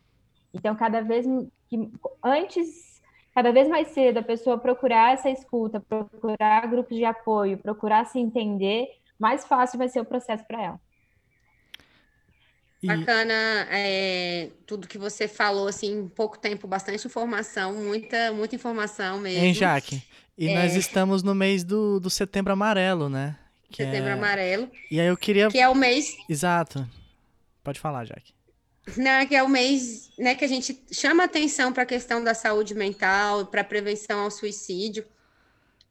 [0.54, 1.26] Então, cada vez
[1.68, 1.92] que
[2.24, 3.02] antes,
[3.34, 8.20] cada vez mais cedo, a pessoa procurar essa escuta, procurar grupos de apoio, procurar se
[8.20, 10.80] entender, mais fácil vai ser o processo para ela.
[12.84, 13.34] Bacana
[13.72, 19.44] é, tudo que você falou, assim, em pouco tempo, bastante informação, muita, muita informação mesmo.
[19.44, 20.04] Hein, Jaque?
[20.38, 20.54] E é...
[20.54, 23.38] nós estamos no mês do, do Setembro Amarelo, né?
[23.74, 24.14] Que Setembro é...
[24.14, 24.70] Amarelo.
[24.92, 25.50] E aí eu queria.
[25.50, 26.16] Que é o mês.
[26.30, 26.88] Exato.
[27.64, 28.32] Pode falar, Jaque.
[28.96, 32.36] Não, que é o mês né, que a gente chama atenção para a questão da
[32.36, 35.04] saúde mental, para prevenção ao suicídio.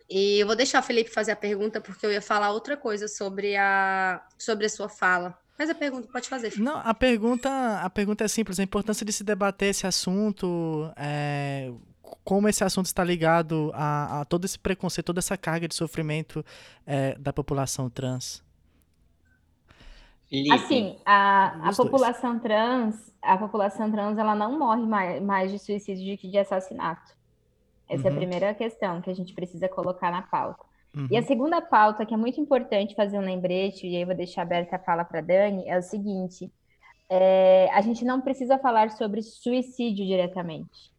[0.09, 3.09] E eu vou deixar o Felipe fazer a pergunta, porque eu ia falar outra coisa
[3.09, 5.37] sobre a, sobre a sua fala.
[5.57, 6.53] Faz a pergunta, pode fazer.
[6.59, 8.61] Não, a pergunta, a pergunta é simples.
[8.61, 11.73] A importância de se debater esse assunto, é,
[12.25, 16.44] como esse assunto está ligado a, a, todo esse preconceito, toda essa carga de sofrimento
[16.87, 18.42] é, da população trans?
[20.51, 26.14] Assim, a, a população trans, a população trans, ela não morre mais, mais de suicídio
[26.14, 27.12] do que de assassinato.
[27.88, 28.07] Essa uhum.
[28.07, 28.18] é a uhum.
[28.18, 30.64] primeira questão que a gente precisa colocar na pauta.
[30.96, 31.09] Uhum.
[31.11, 34.16] E a segunda pauta, que é muito importante fazer um lembrete, e aí eu vou
[34.16, 36.51] deixar aberta a fala para a Dani, é o seguinte:
[37.11, 40.91] é, a gente não precisa falar sobre suicídio diretamente.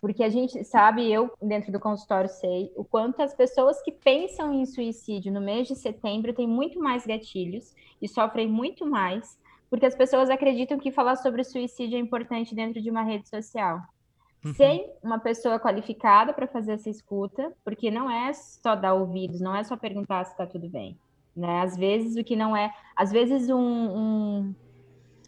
[0.00, 4.52] Porque a gente sabe, eu dentro do consultório sei, o quanto as pessoas que pensam
[4.52, 9.38] em suicídio no mês de setembro têm muito mais gatilhos e sofrem muito mais,
[9.70, 13.80] porque as pessoas acreditam que falar sobre suicídio é importante dentro de uma rede social.
[14.44, 14.54] Uhum.
[14.54, 19.56] Sem uma pessoa qualificada para fazer essa escuta, porque não é só dar ouvidos, não
[19.56, 20.96] é só perguntar se está tudo bem.
[21.34, 21.60] Né?
[21.60, 24.54] Às vezes o que não é, às vezes um, um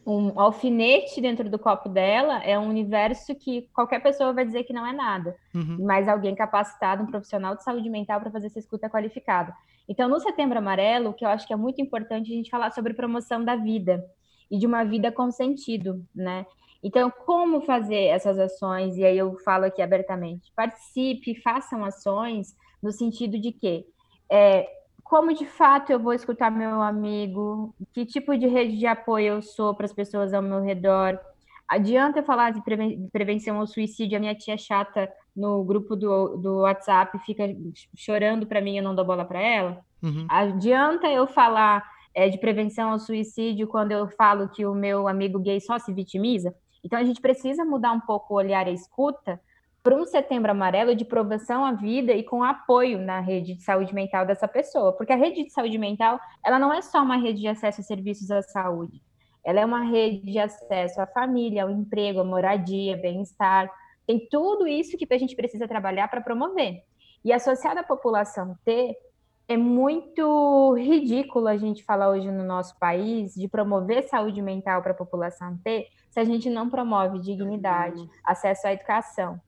[0.08, 4.72] um alfinete dentro do copo dela é um universo que qualquer pessoa vai dizer que
[4.72, 5.76] não é nada, uhum.
[5.80, 9.52] mas alguém capacitado, um profissional de saúde mental para fazer essa escuta qualificada.
[9.86, 12.70] Então, no Setembro Amarelo, o que eu acho que é muito importante a gente falar
[12.70, 14.02] sobre promoção da vida
[14.50, 16.46] e de uma vida com sentido, né?
[16.82, 18.96] Então, como fazer essas ações?
[18.96, 23.84] E aí eu falo aqui abertamente: participe, façam ações no sentido de que
[24.30, 24.66] é,
[25.08, 29.42] como de fato eu vou escutar meu amigo, que tipo de rede de apoio eu
[29.42, 31.18] sou para as pessoas ao meu redor.
[31.66, 32.62] Adianta eu falar de
[33.10, 37.44] prevenção ao suicídio, a minha tia chata no grupo do, do WhatsApp fica
[37.96, 39.80] chorando para mim, eu não dou bola para ela.
[40.02, 40.26] Uhum.
[40.28, 41.82] Adianta eu falar
[42.14, 45.92] é, de prevenção ao suicídio quando eu falo que o meu amigo gay só se
[45.92, 46.54] vitimiza?
[46.84, 49.40] Então a gente precisa mudar um pouco o olhar e a escuta
[49.82, 53.94] para um setembro amarelo de provação à vida e com apoio na rede de saúde
[53.94, 57.40] mental dessa pessoa, porque a rede de saúde mental, ela não é só uma rede
[57.40, 59.00] de acesso a serviços à saúde,
[59.44, 63.70] ela é uma rede de acesso à família, ao emprego, à moradia, bem-estar,
[64.06, 66.82] tem tudo isso que a gente precisa trabalhar para promover.
[67.24, 68.96] E associado à população T,
[69.48, 74.92] é muito ridículo a gente falar hoje no nosso país de promover saúde mental para
[74.92, 79.40] a população T se a gente não promove dignidade, acesso à educação,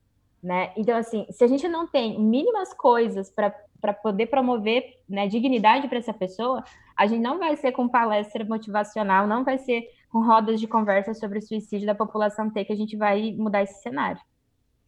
[0.42, 0.72] né?
[0.76, 5.98] Então, assim, se a gente não tem mínimas coisas para poder promover né, dignidade para
[5.98, 6.64] essa pessoa,
[6.96, 11.14] a gente não vai ser com palestra motivacional, não vai ser com rodas de conversa
[11.14, 14.20] sobre o suicídio da população T que a gente vai mudar esse cenário.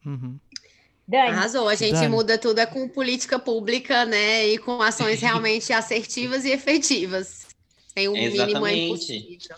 [0.05, 0.37] Uhum.
[1.07, 1.29] Dani.
[1.29, 2.07] Arrasou, a gente Dani.
[2.07, 4.47] muda tudo é com política pública, né?
[4.47, 7.47] E com ações realmente assertivas e efetivas.
[7.93, 9.57] Tem um mínimo impossível.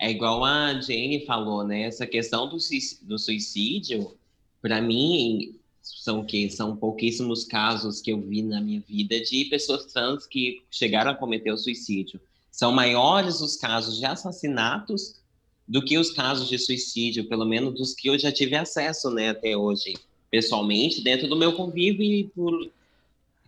[0.00, 1.82] É igual a Jane falou, né?
[1.82, 4.16] Essa questão do suicídio,
[4.62, 9.86] para mim, são que são pouquíssimos casos que eu vi na minha vida de pessoas
[9.86, 12.20] trans que chegaram a cometer o suicídio.
[12.50, 15.20] São maiores os casos de assassinatos
[15.66, 19.30] do que os casos de suicídio, pelo menos dos que eu já tive acesso, né,
[19.30, 19.94] até hoje,
[20.30, 22.70] pessoalmente, dentro do meu convívio e por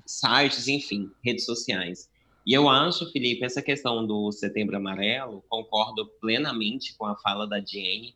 [0.05, 2.09] sites, enfim, redes sociais.
[2.47, 7.59] E eu acho, Felipe, essa questão do Setembro Amarelo, concordo plenamente com a fala da
[7.59, 8.15] Jane,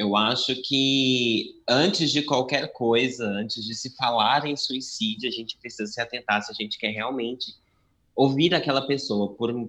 [0.00, 5.58] eu acho que antes de qualquer coisa, antes de se falar em suicídio, a gente
[5.58, 7.54] precisa se atentar se a gente quer realmente
[8.16, 9.68] ouvir aquela pessoa, por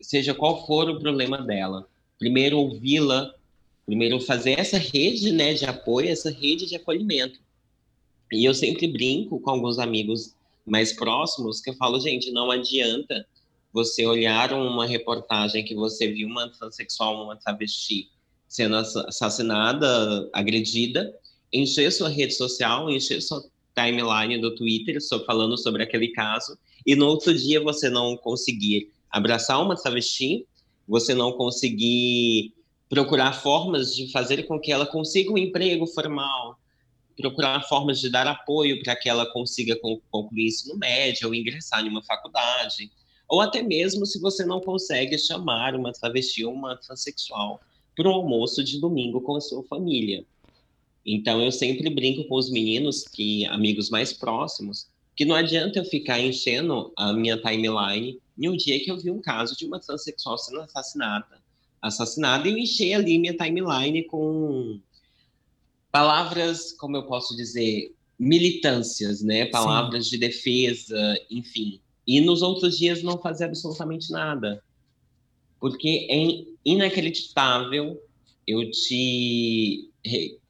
[0.00, 1.88] seja qual for o problema dela.
[2.16, 3.34] Primeiro ouvi-la,
[3.84, 7.40] primeiro fazer essa rede, né, de apoio, essa rede de acolhimento.
[8.30, 10.32] E eu sempre brinco com alguns amigos
[10.64, 13.26] mais próximos que eu falo, gente, não adianta
[13.72, 18.08] você olhar uma reportagem que você viu uma transexual, uma travesti
[18.50, 21.14] sendo assassinada, agredida,
[21.52, 23.44] encher sua rede social, encher sua
[23.76, 28.92] timeline do Twitter só falando sobre aquele caso, e no outro dia você não conseguir
[29.08, 30.44] abraçar uma travesti,
[30.88, 32.52] você não conseguir
[32.88, 36.58] procurar formas de fazer com que ela consiga um emprego formal,
[37.16, 39.78] procurar formas de dar apoio para que ela consiga
[40.10, 42.90] concluir isso no médio ou ingressar em uma faculdade,
[43.28, 47.60] ou até mesmo se você não consegue chamar uma travesti ou uma transexual
[47.96, 50.24] para um almoço de domingo com a sua família.
[51.04, 55.84] Então eu sempre brinco com os meninos, que amigos mais próximos, que não adianta eu
[55.84, 59.78] ficar enchendo a minha timeline em um dia que eu vi um caso de uma
[59.78, 61.40] transexual sendo assassinada,
[61.80, 64.80] assassinada e eu enchei ali minha timeline com
[65.90, 69.46] palavras, como eu posso dizer, militâncias, né?
[69.46, 70.10] Palavras Sim.
[70.10, 71.80] de defesa, enfim.
[72.06, 74.62] E nos outros dias não fazer absolutamente nada
[75.60, 78.02] porque é inacreditável,
[78.46, 79.88] eu te.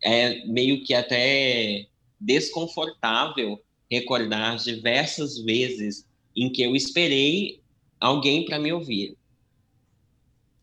[0.02, 1.86] É meio que até
[2.20, 7.60] desconfortável recordar diversas vezes em que eu esperei
[7.98, 9.16] alguém para me ouvir,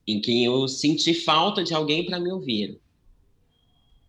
[0.08, 2.80] em que eu senti falta de alguém para me ouvir.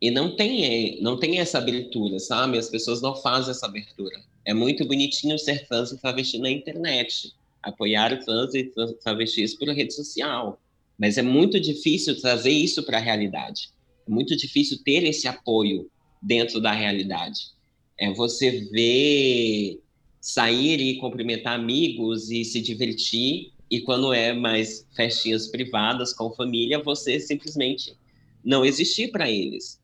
[0.01, 2.57] E não tem, não tem essa abertura, sabe?
[2.57, 4.22] As pessoas não fazem essa abertura.
[4.44, 7.35] É muito bonitinho ser trans e travesti na internet,
[7.69, 10.61] apoiar trans e travestis por rede social.
[10.99, 13.71] Mas é muito difícil trazer isso para a realidade.
[14.07, 17.53] É muito difícil ter esse apoio dentro da realidade.
[17.99, 19.81] É você ver
[20.21, 26.83] sair e cumprimentar amigos e se divertir, e quando é mais festinhas privadas com família,
[26.83, 27.97] você simplesmente
[28.45, 29.81] não existir para eles.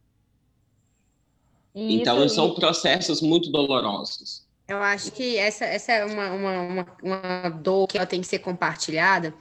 [1.74, 4.46] Isso, então, são processos muito dolorosos.
[4.66, 8.26] Eu acho que essa, essa é uma, uma, uma, uma dor que ela tem que
[8.26, 9.34] ser compartilhada,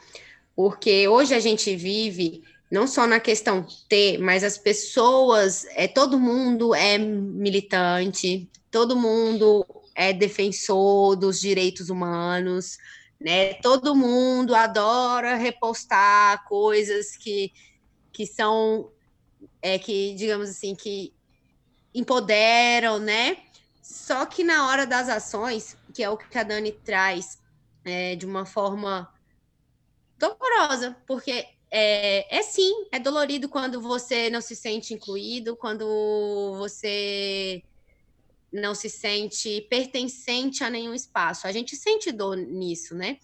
[0.55, 6.19] porque hoje a gente vive não só na questão T, mas as pessoas, é, todo
[6.19, 9.65] mundo é militante, todo mundo
[9.95, 12.77] é defensor dos direitos humanos,
[13.19, 13.53] né?
[13.55, 17.53] Todo mundo adora repostar coisas que,
[18.11, 18.89] que são,
[19.61, 21.13] é, que, digamos assim, que
[21.93, 23.37] empoderam, né?
[23.83, 27.37] Só que na hora das ações, que é o que a Dani traz
[27.83, 29.13] é, de uma forma
[30.17, 35.85] dolorosa, porque é, é sim, é dolorido quando você não se sente incluído, quando
[36.57, 37.61] você
[38.53, 41.45] não se sente pertencente a nenhum espaço.
[41.45, 43.17] A gente sente dor nisso, né?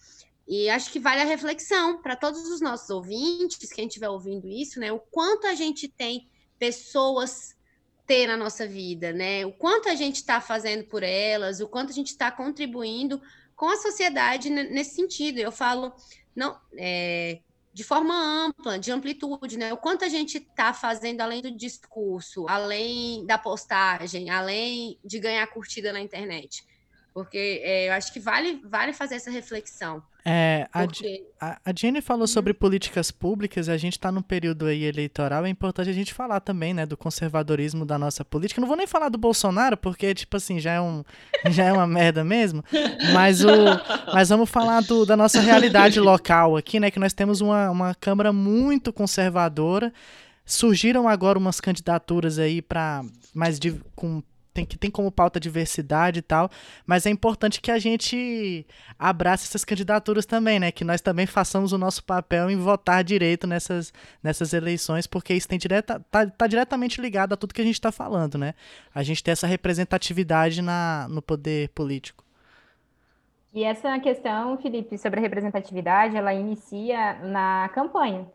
[0.46, 4.78] E acho que vale a reflexão para todos os nossos ouvintes, quem estiver ouvindo isso,
[4.78, 4.92] né?
[4.92, 7.56] O quanto a gente tem pessoas
[8.10, 9.46] ter na nossa vida, né?
[9.46, 13.22] O quanto a gente está fazendo por elas, o quanto a gente está contribuindo
[13.54, 15.38] com a sociedade nesse sentido.
[15.38, 15.92] Eu falo
[16.34, 17.38] não é,
[17.72, 19.72] de forma ampla, de amplitude, né?
[19.72, 25.46] O quanto a gente está fazendo além do discurso, além da postagem, além de ganhar
[25.46, 26.64] curtida na internet.
[27.12, 30.02] Porque é, eu acho que vale, vale fazer essa reflexão.
[30.24, 31.24] É, porque...
[31.40, 32.26] a, a Jenny falou uhum.
[32.26, 35.44] sobre políticas públicas a gente está num período aí eleitoral.
[35.44, 38.60] É importante a gente falar também, né, do conservadorismo da nossa política.
[38.60, 41.02] Não vou nem falar do Bolsonaro, porque, tipo assim, já é, um,
[41.50, 42.62] já é uma merda mesmo.
[43.12, 43.48] Mas, o,
[44.12, 46.90] mas vamos falar do, da nossa realidade local aqui, né?
[46.90, 49.92] Que nós temos uma, uma Câmara muito conservadora.
[50.44, 53.02] Surgiram agora umas candidaturas aí para
[53.34, 56.50] mais de, com tem, que tem como pauta diversidade e tal,
[56.86, 58.66] mas é importante que a gente
[58.98, 60.72] abrace essas candidaturas também, né?
[60.72, 63.92] Que nós também façamos o nosso papel em votar direito nessas,
[64.22, 67.74] nessas eleições, porque isso tem direta, tá, tá diretamente ligado a tudo que a gente
[67.74, 68.54] está falando, né?
[68.94, 72.24] A gente tem essa representatividade na, no poder político.
[73.52, 78.26] E essa questão, Felipe, sobre a representatividade, ela inicia na campanha.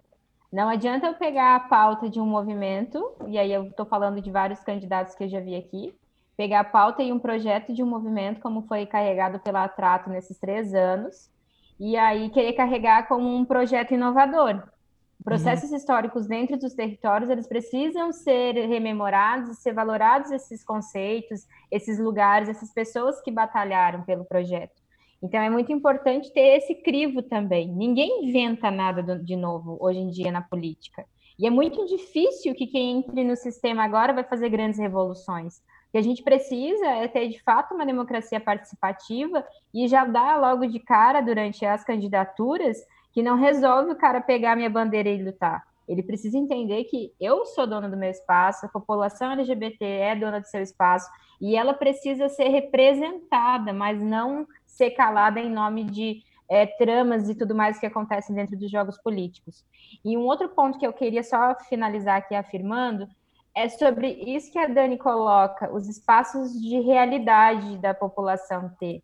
[0.51, 4.29] Não adianta eu pegar a pauta de um movimento, e aí eu estou falando de
[4.31, 5.93] vários candidatos que eu já vi aqui,
[6.37, 10.37] pegar a pauta e um projeto de um movimento, como foi carregado pela Trato nesses
[10.37, 11.29] três anos,
[11.79, 14.63] e aí querer carregar como um projeto inovador.
[15.23, 15.77] Processos uhum.
[15.77, 22.71] históricos dentro dos territórios, eles precisam ser rememorados, ser valorados esses conceitos, esses lugares, essas
[22.73, 24.83] pessoas que batalharam pelo projeto.
[25.23, 27.67] Então é muito importante ter esse crivo também.
[27.67, 31.05] Ninguém inventa nada de novo hoje em dia na política.
[31.39, 35.61] E é muito difícil que quem entre no sistema agora vai fazer grandes revoluções
[35.95, 40.65] que a gente precisa é ter de fato uma democracia participativa e já dar logo
[40.65, 45.63] de cara durante as candidaturas que não resolve o cara pegar minha bandeira e lutar.
[45.87, 50.41] Ele precisa entender que eu sou dona do meu espaço, a população LGBT é dona
[50.41, 56.21] do seu espaço e ela precisa ser representada, mas não ser calada em nome de
[56.49, 59.63] é, tramas e tudo mais que acontecem dentro dos jogos políticos.
[60.03, 63.07] E um outro ponto que eu queria só finalizar aqui afirmando
[63.55, 69.01] é sobre isso que a Dani coloca, os espaços de realidade da população ter.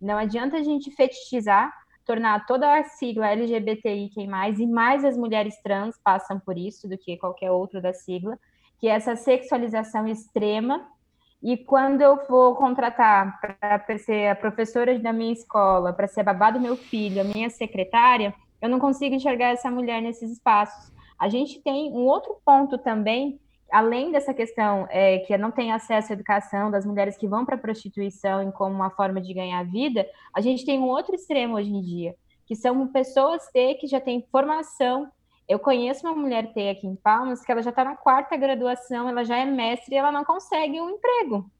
[0.00, 1.72] Não adianta a gente fetichizar,
[2.06, 6.88] tornar toda a sigla LGBTI quem mais, e mais as mulheres trans passam por isso
[6.88, 8.38] do que qualquer outro da sigla,
[8.78, 10.86] que é essa sexualização extrema.
[11.42, 16.24] E quando eu vou contratar para ser a professora da minha escola, para ser a
[16.24, 18.32] babá do meu filho, a minha secretária,
[18.62, 20.92] eu não consigo enxergar essa mulher nesses espaços.
[21.18, 23.40] A gente tem um outro ponto também
[23.70, 27.56] além dessa questão é, que não tem acesso à educação, das mulheres que vão para
[27.56, 31.70] a prostituição como uma forma de ganhar vida, a gente tem um outro extremo hoje
[31.70, 32.14] em dia,
[32.46, 35.10] que são pessoas T que já têm formação.
[35.46, 39.08] Eu conheço uma mulher T aqui em Palmas que ela já está na quarta graduação,
[39.08, 41.50] ela já é mestre e ela não consegue um emprego,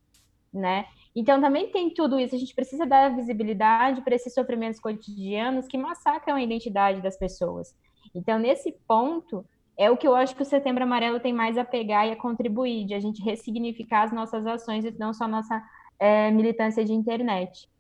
[0.53, 0.87] né?
[1.15, 2.35] Então também tem tudo isso.
[2.35, 7.75] A gente precisa dar visibilidade para esses sofrimentos cotidianos que massacram a identidade das pessoas.
[8.15, 9.45] Então nesse ponto
[9.79, 12.17] é o que eu acho que o Setembro Amarelo tem mais a pegar e a
[12.17, 15.63] contribuir, de a gente ressignificar as nossas ações e não só a nossa
[16.01, 17.71] é, militância de internet.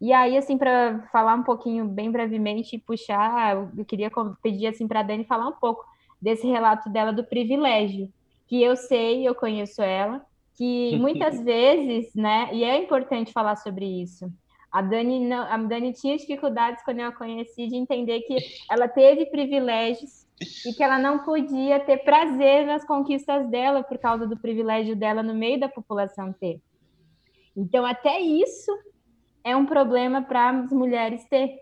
[0.00, 4.08] E aí, assim, para falar um pouquinho, bem brevemente, e puxar, eu queria
[4.40, 5.84] pedir, assim, para a Dani falar um pouco
[6.22, 8.08] desse relato dela do privilégio,
[8.46, 10.24] que eu sei, eu conheço ela,
[10.56, 14.32] que muitas vezes, né, e é importante falar sobre isso,
[14.70, 18.36] a Dani, não, a Dani tinha dificuldades quando eu a conheci de entender que
[18.70, 24.26] ela teve privilégios e que ela não podia ter prazer nas conquistas dela por causa
[24.26, 26.60] do privilégio dela no meio da população ter.
[27.56, 28.70] Então, até isso
[29.42, 31.58] é um problema para as mulheres ter,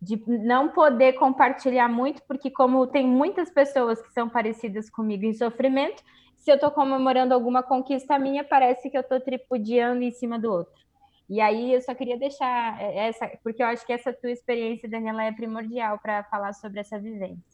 [0.00, 5.32] de não poder compartilhar muito, porque como tem muitas pessoas que são parecidas comigo em
[5.32, 6.02] sofrimento,
[6.36, 10.50] se eu estou comemorando alguma conquista minha, parece que eu estou tripudiando em cima do
[10.50, 10.82] outro.
[11.30, 15.22] E aí eu só queria deixar essa, porque eu acho que essa tua experiência, Daniela,
[15.24, 17.51] é primordial para falar sobre essa vivência.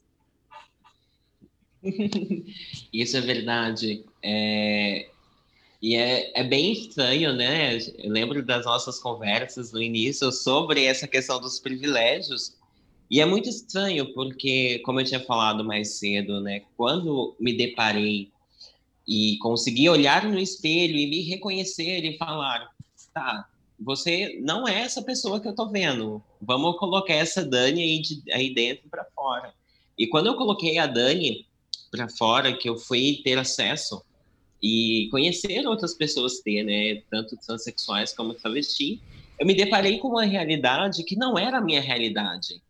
[2.93, 4.03] Isso é verdade.
[4.23, 5.09] É...
[5.81, 7.77] E é, é bem estranho, né?
[7.77, 12.57] Eu lembro das nossas conversas no início sobre essa questão dos privilégios.
[13.09, 16.63] E é muito estranho, porque, como eu tinha falado mais cedo, né?
[16.75, 18.29] Quando me deparei
[19.07, 22.69] e consegui olhar no espelho e me reconhecer e falar:
[23.13, 23.47] tá,
[23.79, 26.21] você não é essa pessoa que eu tô vendo.
[26.41, 29.53] Vamos colocar essa Dani aí, de, aí dentro para fora
[29.97, 31.45] E quando eu coloquei a Dani
[31.89, 34.03] para fora, que eu fui ter acesso
[34.61, 39.01] e conhecer outras pessoas ter, né, tanto transexuais como travesti,
[39.39, 42.61] eu me deparei com uma realidade que não era a minha realidade.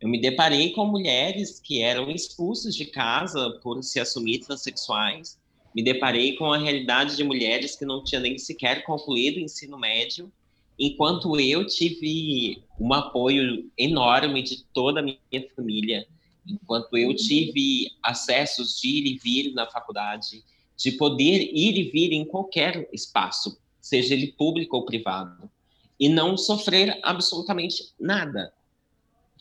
[0.00, 5.38] Eu me deparei com mulheres que eram expulsas de casa por se assumir transexuais.
[5.74, 9.78] Me deparei com a realidade de mulheres que não tinham nem sequer concluído o ensino
[9.78, 10.32] médio,
[10.78, 15.18] enquanto eu tive um apoio enorme de toda a minha
[15.54, 16.06] família,
[16.50, 20.44] enquanto eu tive acessos de ir e vir na faculdade,
[20.76, 25.50] de poder ir e vir em qualquer espaço, seja ele público ou privado,
[25.98, 28.52] e não sofrer absolutamente nada.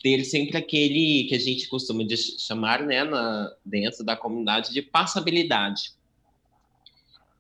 [0.02, 2.04] Ter sempre aquele que a gente costuma
[2.38, 5.94] chamar, né, na, dentro da comunidade, de passabilidade.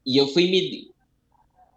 [0.05, 0.91] E eu fui me.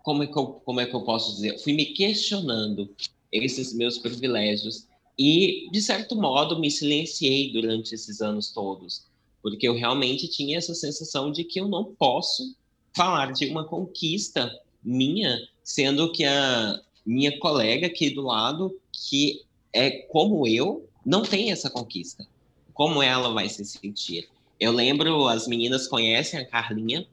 [0.03, 1.59] Como é que eu, como é que eu posso dizer?
[1.59, 2.93] fui me questionando
[3.30, 4.88] esses meus privilégios
[5.18, 9.10] e, de certo modo, me silenciei durante esses anos todos
[9.42, 12.54] porque eu realmente tinha essa sensação de que eu não posso
[12.94, 19.42] falar de uma conquista minha, sendo que a minha colega aqui do lado, que
[19.72, 22.26] é como eu, não tem essa conquista.
[22.72, 24.28] Como ela vai se sentir?
[24.60, 27.06] Eu lembro, as meninas conhecem a Carlinha.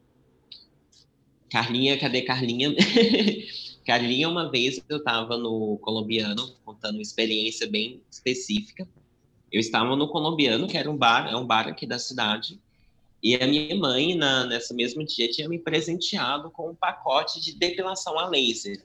[1.50, 2.72] Carlinha, cadê Carlinha?
[3.84, 8.86] Carlinha, uma vez eu estava no colombiano, contando uma experiência bem específica.
[9.50, 12.60] Eu estava no Colombiano, que era um bar, é um bar aqui da cidade,
[13.22, 17.52] e a minha mãe, na, nessa mesmo dia, tinha me presenteado com um pacote de
[17.52, 18.82] depilação a laser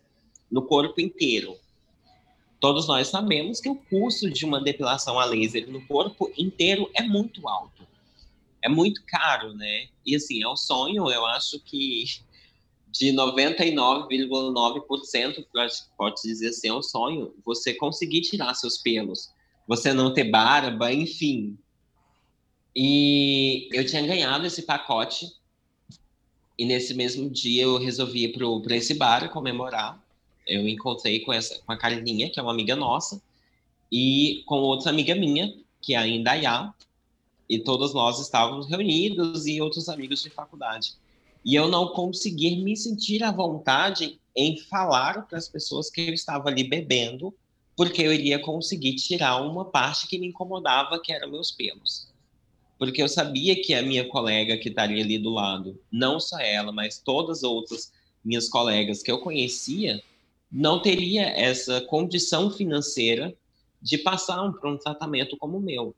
[0.52, 1.58] no corpo inteiro.
[2.60, 7.04] Todos nós sabemos que o custo de uma depilação a laser no corpo inteiro é
[7.04, 7.88] muito alto.
[8.62, 9.88] É muito caro, né?
[10.06, 12.04] E assim, é um sonho, eu acho que
[12.98, 15.46] de 99,9%,
[15.98, 19.34] pode dizer assim, é um sonho, você conseguir tirar seus pelos
[19.68, 21.58] você não ter barba, enfim.
[22.76, 25.32] E eu tinha ganhado esse pacote.
[26.58, 30.02] E nesse mesmo dia eu resolvi ir para esse bar comemorar.
[30.48, 33.22] Eu encontrei com, essa, com a Carlinha, que é uma amiga nossa,
[33.92, 36.74] e com outra amiga minha, que é a Indaiá.
[37.50, 40.96] E todos nós estávamos reunidos e outros amigos de faculdade.
[41.46, 46.14] E eu não consegui me sentir à vontade em falar para as pessoas que eu
[46.14, 47.34] estava ali bebendo
[47.76, 52.08] porque eu iria conseguir tirar uma parte que me incomodava, que eram meus pelos.
[52.80, 56.72] Porque eu sabia que a minha colega que estaria ali do lado, não só ela,
[56.72, 57.92] mas todas as outras
[58.24, 60.02] minhas colegas que eu conhecia,
[60.52, 63.36] não teria essa condição financeira
[63.82, 65.94] de passar por um tratamento como o meu.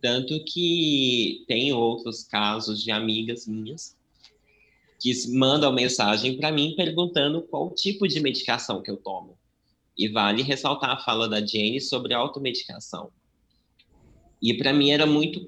[0.00, 3.97] Tanto que tem outros casos de amigas minhas
[4.98, 9.38] que mandam mensagem para mim perguntando qual tipo de medicação que eu tomo.
[9.96, 13.10] E vale ressaltar a fala da Jane sobre automedicação.
[14.40, 15.40] E para mim era muito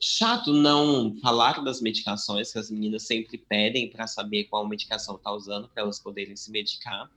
[0.00, 5.30] chato não falar das medicações que as meninas sempre pedem para saber qual medicação está
[5.32, 7.10] usando para elas poderem se medicar.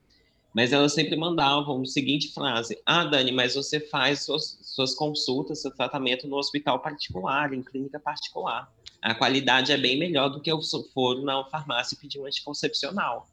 [0.54, 5.62] Mas elas sempre mandavam a seguinte frase: Ah, Dani, mas você faz suas, suas consultas,
[5.62, 8.72] seu tratamento no hospital particular, em clínica particular.
[9.04, 10.60] A qualidade é bem melhor do que eu
[10.94, 13.28] for na farmácia pedir um anticoncepcional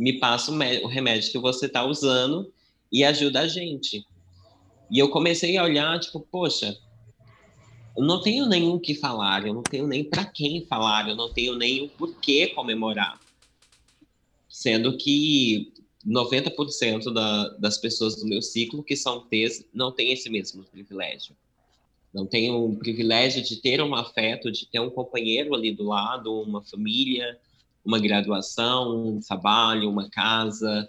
[0.00, 2.50] me passa o, remédio que você está usando
[2.90, 4.02] e ajuda a gente.
[4.90, 6.74] E eu comecei a olhar, tipo, poxa,
[7.94, 11.30] eu não tenho nenhum que falar, eu não tenho nem para quem falar, eu não
[11.30, 13.20] tenho nem o porquê comemorar.
[14.48, 15.70] Sendo que
[16.06, 21.36] 90% da, das pessoas do meu ciclo que são T's não tem esse mesmo privilégio.
[22.12, 26.42] Não tem o privilégio de ter um afeto, de ter um companheiro ali do lado,
[26.42, 27.38] uma família,
[27.84, 30.88] uma graduação, um trabalho, uma casa,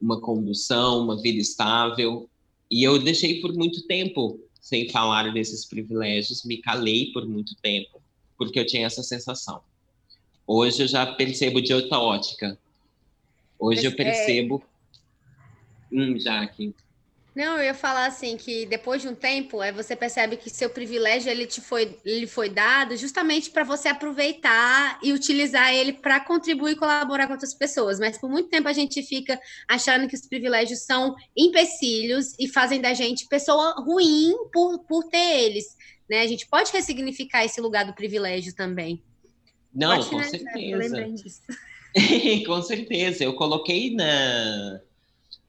[0.00, 2.28] uma condução, uma vida estável.
[2.70, 8.00] E eu deixei por muito tempo sem falar desses privilégios, me calei por muito tempo,
[8.36, 9.62] porque eu tinha essa sensação.
[10.46, 12.58] Hoje eu já percebo de outra ótica.
[13.58, 14.62] Hoje eu é percebo.
[15.92, 16.74] Hum, Jaque.
[17.34, 20.68] Não, eu ia falar assim que depois de um tempo, é, você percebe que seu
[20.68, 26.18] privilégio ele te foi, ele foi dado justamente para você aproveitar e utilizar ele para
[26.18, 28.00] contribuir e colaborar com outras pessoas.
[28.00, 32.80] Mas por muito tempo a gente fica achando que os privilégios são empecilhos e fazem
[32.80, 35.76] da gente pessoa ruim por, por ter eles.
[36.10, 36.22] Né?
[36.22, 39.00] A gente pode ressignificar esse lugar do privilégio também.
[39.72, 40.24] Não, pode, com né?
[40.24, 41.08] certeza.
[42.46, 43.22] com certeza.
[43.22, 44.80] Eu coloquei na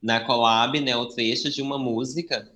[0.02, 2.50] na collab, né, o trecho de uma música.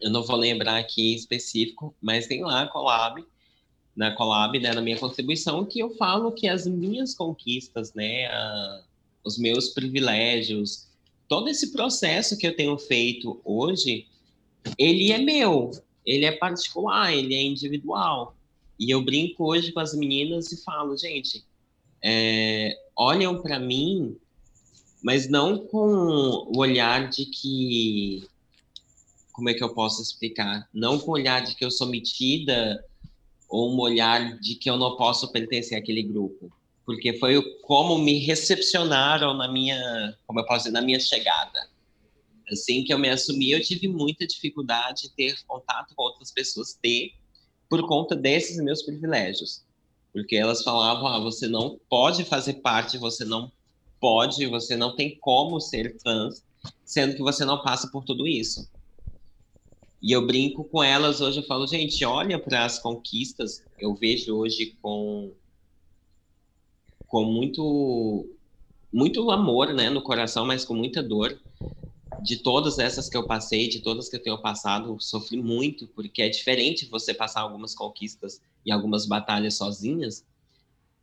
[0.00, 3.24] Eu não vou lembrar aqui em específico, mas tem lá a collab,
[3.94, 8.82] na collab, né, na minha contribuição, que eu falo que as minhas conquistas, né, a,
[9.24, 10.86] os meus privilégios,
[11.26, 14.06] todo esse processo que eu tenho feito hoje,
[14.78, 15.70] ele é meu.
[16.04, 18.36] ele é particular, ele é individual.
[18.78, 21.44] E eu brinco hoje com as meninas e falo, gente,
[22.02, 24.16] é, olham para mim,
[25.02, 28.26] mas não com o olhar de que.
[29.32, 30.68] Como é que eu posso explicar?
[30.72, 32.82] Não com o olhar de que eu sou metida
[33.48, 36.50] ou um olhar de que eu não posso pertencer àquele grupo.
[36.84, 41.68] Porque foi como me recepcionaram na minha, como eu posso dizer, na minha chegada.
[42.50, 46.78] Assim que eu me assumi, eu tive muita dificuldade de ter contato com outras pessoas,
[46.80, 47.12] ter,
[47.68, 49.64] por conta desses meus privilégios.
[50.12, 53.50] Porque elas falavam, ah, você não pode fazer parte, você não
[54.00, 56.44] pode, você não tem como ser trans,
[56.84, 58.68] sendo que você não passa por tudo isso.
[60.02, 64.36] E eu brinco com elas hoje, eu falo, gente, olha para as conquistas, eu vejo
[64.36, 65.32] hoje com
[67.06, 68.28] com muito
[68.92, 71.38] muito amor, né, no coração, mas com muita dor.
[72.22, 76.22] De todas essas que eu passei, de todas que eu tenho passado, sofri muito, porque
[76.22, 80.24] é diferente você passar algumas conquistas e algumas batalhas sozinhas.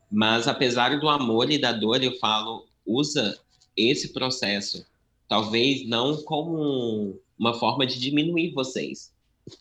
[0.10, 3.40] Mas apesar do amor e da dor, eu falo, usa
[3.76, 4.86] esse processo,
[5.28, 9.12] talvez não como uma forma de diminuir vocês,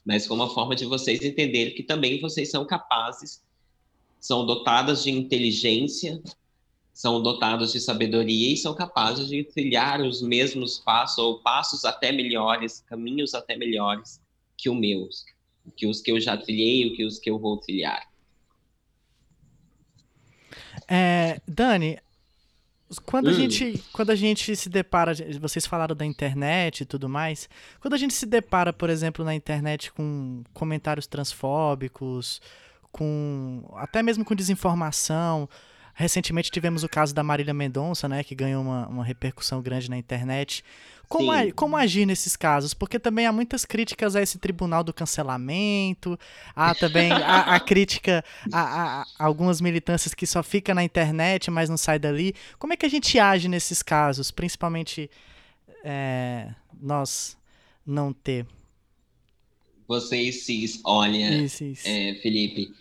[0.04, 3.42] mas como uma forma de vocês entenderem que também vocês são capazes,
[4.20, 6.22] são dotadas de inteligência,
[6.92, 12.12] são dotados de sabedoria e são capazes de trilhar os mesmos passos ou passos até
[12.12, 14.20] melhores, caminhos até melhores
[14.56, 15.24] que os meus,
[15.76, 18.06] que os que eu já trilhei, que os que eu vou trilhar.
[20.86, 21.98] É, Dani,
[22.99, 23.34] quando a, hum.
[23.34, 27.49] gente, quando a gente se depara, vocês falaram da internet e tudo mais,
[27.80, 32.40] quando a gente se depara, por exemplo, na internet com comentários transfóbicos,
[32.90, 35.49] com até mesmo com desinformação,
[35.95, 39.99] Recentemente tivemos o caso da Marília Mendonça, né, que ganhou uma, uma repercussão grande na
[39.99, 40.64] internet.
[41.12, 42.72] Como, a, como agir nesses casos?
[42.72, 46.18] Porque também há muitas críticas a esse tribunal do cancelamento,
[46.56, 51.50] há também a, a crítica a, a, a, algumas militâncias que só fica na internet,
[51.50, 52.34] mas não sai dali.
[52.58, 55.10] Como é que a gente age nesses casos, principalmente
[55.84, 56.48] é,
[56.80, 57.36] nós
[57.86, 58.46] não ter?
[59.86, 61.86] Vocês cis, olha, isso, isso.
[61.86, 62.72] É, Felipe,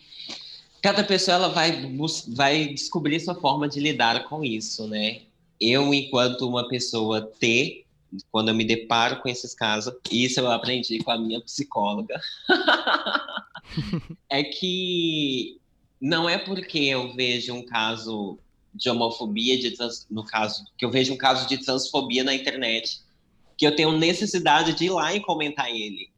[0.81, 1.85] cada pessoa ela vai,
[2.29, 5.23] vai descobrir sua forma de lidar com isso, né?
[5.59, 7.83] Eu, enquanto uma pessoa T,
[8.31, 12.19] quando eu me deparo com esses casos, isso eu aprendi com a minha psicóloga,
[14.29, 15.59] é que
[15.99, 18.39] não é porque eu vejo um caso
[18.73, 23.01] de homofobia, de trans, no caso, que eu vejo um caso de transfobia na internet,
[23.57, 26.09] que eu tenho necessidade de ir lá e comentar ele.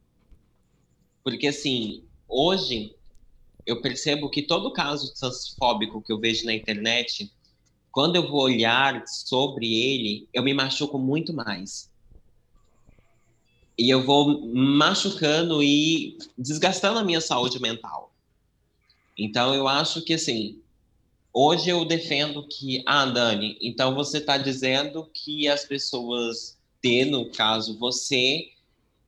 [1.23, 2.95] Porque, assim, hoje
[3.65, 7.31] eu percebo que todo caso transfóbico que eu vejo na internet,
[7.93, 11.89] quando eu vou olhar sobre ele, eu me machuco muito mais.
[13.77, 18.11] E eu vou machucando e desgastando a minha saúde mental.
[19.17, 20.59] Então, eu acho que, assim,
[21.31, 26.61] hoje eu defendo que, ah, Dani, então você está dizendo que as pessoas
[27.09, 28.49] no caso você,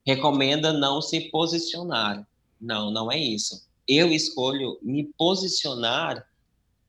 [0.07, 2.25] recomenda não se posicionar.
[2.61, 6.27] Não, não é isso eu escolho me posicionar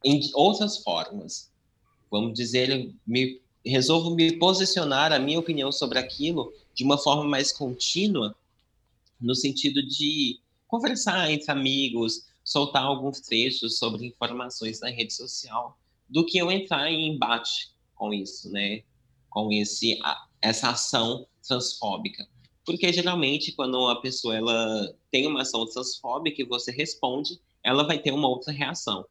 [0.05, 1.51] em outras formas.
[2.21, 7.53] Vamos dizer, me, resolvo me posicionar a minha opinião sobre aquilo de uma forma mais
[7.53, 8.35] contínua,
[9.21, 16.25] no sentido de conversar entre amigos, soltar alguns trechos sobre informações na rede social, do
[16.25, 18.83] que eu entrar em embate com isso, né?
[19.29, 19.99] Com esse,
[20.41, 22.27] essa ação transfóbica.
[22.65, 27.99] Porque geralmente quando uma pessoa ela tem uma ação transfóbica e você responde, ela vai
[27.99, 29.05] ter uma outra reação.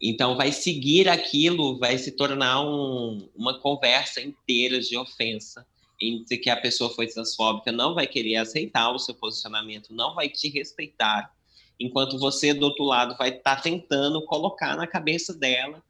[0.00, 5.66] Então vai seguir aquilo, vai se tornar um, uma conversa inteira de ofensa
[6.00, 10.28] entre que a pessoa foi transfóbica, não vai querer aceitar o seu posicionamento, não vai
[10.28, 11.34] te respeitar,
[11.80, 15.82] enquanto você do outro lado vai estar tá tentando colocar na cabeça dela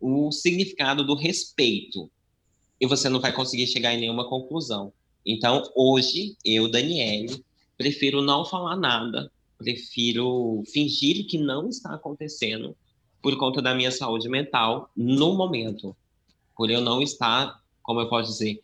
[0.00, 2.08] o significado do respeito.
[2.80, 4.92] E você não vai conseguir chegar em nenhuma conclusão.
[5.26, 7.44] Então, hoje, eu, Daniele,
[7.76, 12.74] prefiro não falar nada, prefiro fingir que não está acontecendo
[13.22, 15.96] por conta da minha saúde mental no momento,
[16.56, 18.60] por eu não estar, como eu posso dizer,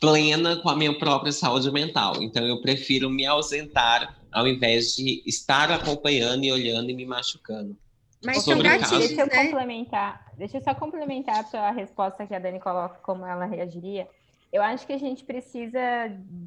[0.00, 2.22] plena com a minha própria saúde mental.
[2.22, 7.76] Então, eu prefiro me ausentar ao invés de estar acompanhando e olhando e me machucando.
[8.24, 9.44] Mas Sobre gatilhos, deixa eu né?
[9.44, 14.08] complementar, deixa eu só complementar a resposta que a Dani coloca, como ela reagiria.
[14.52, 15.80] Eu acho que a gente precisa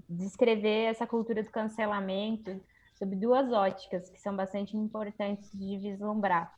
[0.08, 2.62] descrever essa cultura do cancelamento
[2.98, 6.54] sob duas óticas que são bastante importantes de vislumbrar.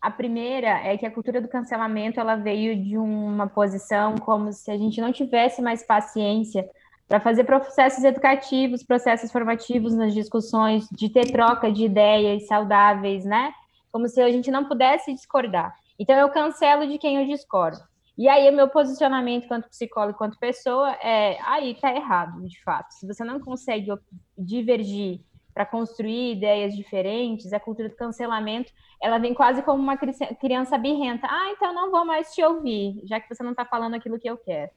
[0.00, 4.70] A primeira é que a cultura do cancelamento ela veio de uma posição como se
[4.70, 6.68] a gente não tivesse mais paciência
[7.06, 13.52] para fazer processos educativos, processos formativos nas discussões, de ter troca de ideias saudáveis, né?
[13.92, 15.74] Como se a gente não pudesse discordar.
[15.98, 17.80] Então, eu cancelo de quem eu discordo.
[18.16, 22.92] E aí, meu posicionamento quanto psicólogo, quanto pessoa, é aí tá errado, de fato.
[22.92, 23.90] Se você não consegue
[24.38, 25.20] divergir
[25.52, 28.72] para construir ideias diferentes, a cultura do cancelamento,
[29.02, 31.26] ela vem quase como uma criança birrenta.
[31.28, 34.28] Ah, então não vou mais te ouvir, já que você não está falando aquilo que
[34.28, 34.70] eu quero.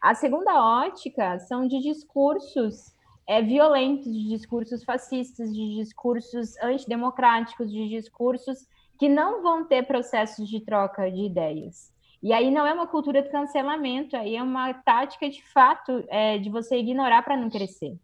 [0.00, 2.94] A segunda ótica são de discursos
[3.26, 8.66] é, violentos, de discursos fascistas, de discursos antidemocráticos, de discursos
[8.98, 11.92] que não vão ter processos de troca de ideias.
[12.22, 16.38] E aí não é uma cultura de cancelamento, aí é uma tática de fato é,
[16.38, 17.96] de você ignorar para não crescer.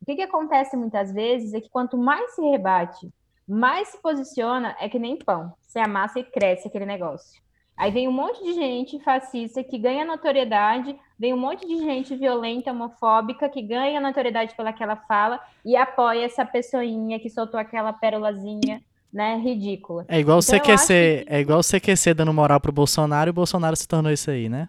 [0.00, 3.12] O que, que acontece muitas vezes é que quanto mais se rebate,
[3.48, 5.52] mais se posiciona, é que nem pão.
[5.66, 7.42] Você amassa e cresce aquele negócio.
[7.76, 12.14] Aí vem um monte de gente fascista que ganha notoriedade, vem um monte de gente
[12.14, 18.82] violenta, homofóbica, que ganha notoriedade pelaquela fala e apoia essa pessoinha que soltou aquela pérolazinha,
[19.12, 20.04] né, ridícula.
[20.08, 21.34] É igual então, o CQC, que...
[21.34, 24.48] é igual o CQC dando moral pro Bolsonaro e o Bolsonaro se tornou isso aí,
[24.48, 24.68] né?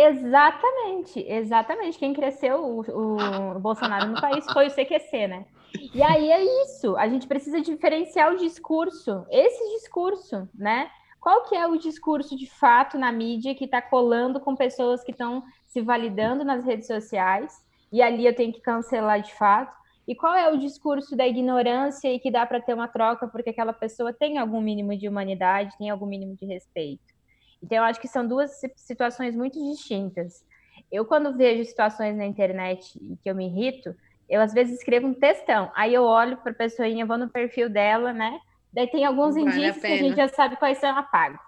[0.00, 1.98] Exatamente, exatamente.
[1.98, 5.44] Quem cresceu o, o, Bolsonaro no país foi o CQC, né?
[5.92, 6.96] E aí é isso.
[6.96, 10.88] A gente precisa diferenciar o discurso, esse discurso, né?
[11.20, 15.10] Qual que é o discurso de fato na mídia que está colando com pessoas que
[15.10, 17.52] estão se validando nas redes sociais
[17.90, 19.76] e ali eu tenho que cancelar de fato?
[20.06, 23.50] E qual é o discurso da ignorância e que dá para ter uma troca porque
[23.50, 27.17] aquela pessoa tem algum mínimo de humanidade, tem algum mínimo de respeito?
[27.62, 30.44] Então, eu acho que são duas situações muito distintas.
[30.90, 33.94] Eu, quando vejo situações na internet que eu me irrito,
[34.28, 37.68] eu às vezes escrevo um textão, aí eu olho para a pessoinha, vou no perfil
[37.68, 38.40] dela, né?
[38.72, 41.38] Daí tem alguns vale indícios que a gente já sabe quais são, apago.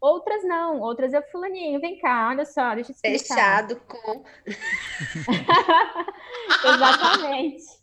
[0.00, 3.36] Outras não, outras eu fulaninho, vem cá, olha só, deixa eu explicar.
[3.36, 4.24] Fechado com.
[6.74, 7.82] Exatamente.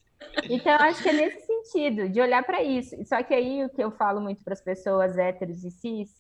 [0.50, 2.96] Então, acho que é nesse sentido, de olhar para isso.
[3.06, 6.19] Só que aí o que eu falo muito para as pessoas héteros e cis,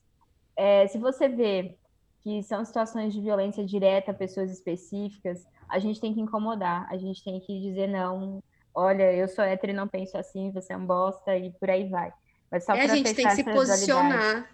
[0.60, 1.78] é, se você vê
[2.22, 6.97] que são situações de violência direta a pessoas específicas, a gente tem que incomodar, a
[6.97, 8.43] gente tem que dizer não,
[8.76, 11.88] olha, eu sou hétero e não penso assim, você é um bosta e por aí
[11.88, 12.12] vai.
[12.51, 14.49] Mas só é, a gente tem que se posicionar.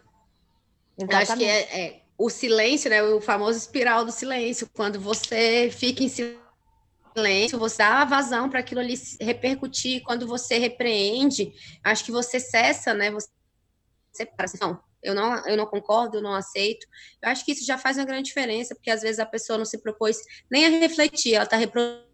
[0.96, 3.02] Eu acho que é, é, o silêncio, né?
[3.02, 4.70] O famoso espiral do silêncio.
[4.74, 10.04] Quando você fica em silêncio, você dá vazão para aquilo ali repercutir.
[10.04, 11.54] Quando você repreende,
[11.84, 13.12] acho que você cessa, né?
[13.12, 16.86] Você para assim, não, eu não, eu não concordo, eu não aceito.
[17.22, 19.66] Eu acho que isso já faz uma grande diferença, porque às vezes a pessoa não
[19.66, 20.18] se propôs
[20.50, 22.06] nem a refletir, ela está reproduzindo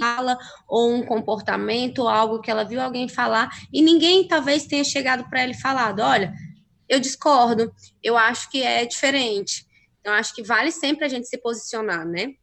[0.00, 4.82] fala ou um comportamento ou algo que ela viu alguém falar e ninguém talvez tenha
[4.82, 6.32] chegado para ela e falado, olha,
[6.88, 7.72] eu discordo,
[8.02, 9.64] eu acho que é diferente.
[10.00, 12.34] Então acho que vale sempre a gente se posicionar, né?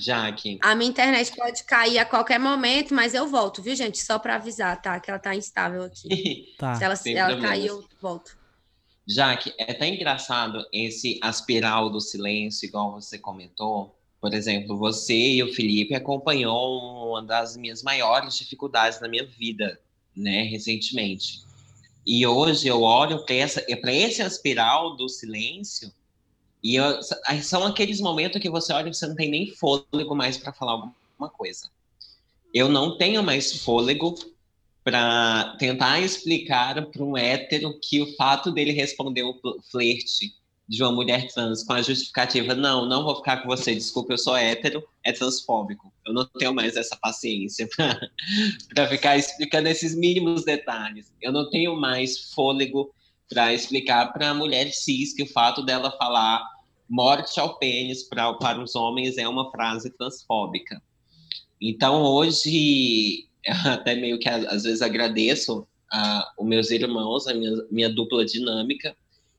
[0.00, 0.58] Jaque.
[0.62, 3.98] A minha internet pode cair a qualquer momento, mas eu volto, viu, gente?
[3.98, 4.98] Só para avisar, tá?
[4.98, 6.54] Que ela tá instável aqui.
[6.58, 6.74] tá.
[6.74, 8.38] Se ela, se ela cair, eu volto.
[9.06, 15.42] Jaque, é tão engraçado esse aspiral do silêncio, igual você comentou, por exemplo, você e
[15.42, 19.80] o Felipe acompanhou uma das minhas maiores dificuldades na minha vida,
[20.16, 21.40] né, recentemente.
[22.06, 25.92] E hoje eu olho para esse aspiral do silêncio
[26.62, 27.00] e eu,
[27.42, 30.72] são aqueles momentos que você olha e você não tem nem fôlego mais para falar
[30.72, 31.70] alguma coisa.
[32.52, 34.14] Eu não tenho mais fôlego
[34.84, 39.34] para tentar explicar para um hétero que o fato dele responder um
[39.70, 40.34] flerte
[40.70, 44.18] de uma mulher trans com a justificativa, não, não vou ficar com você, desculpa, eu
[44.18, 45.92] sou hétero, é transfóbico.
[46.06, 47.68] Eu não tenho mais essa paciência
[48.72, 51.12] para ficar explicando esses mínimos detalhes.
[51.20, 52.94] Eu não tenho mais fôlego
[53.30, 56.44] para explicar para a mulher cis que o fato dela falar
[56.88, 60.82] morte ao pênis pra, para os homens é uma frase transfóbica.
[61.60, 63.28] Então, hoje,
[63.64, 68.96] até meio que às vezes agradeço a, os meus irmãos, a minha, minha dupla dinâmica,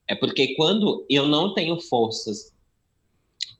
[0.08, 2.54] é porque quando eu não tenho forças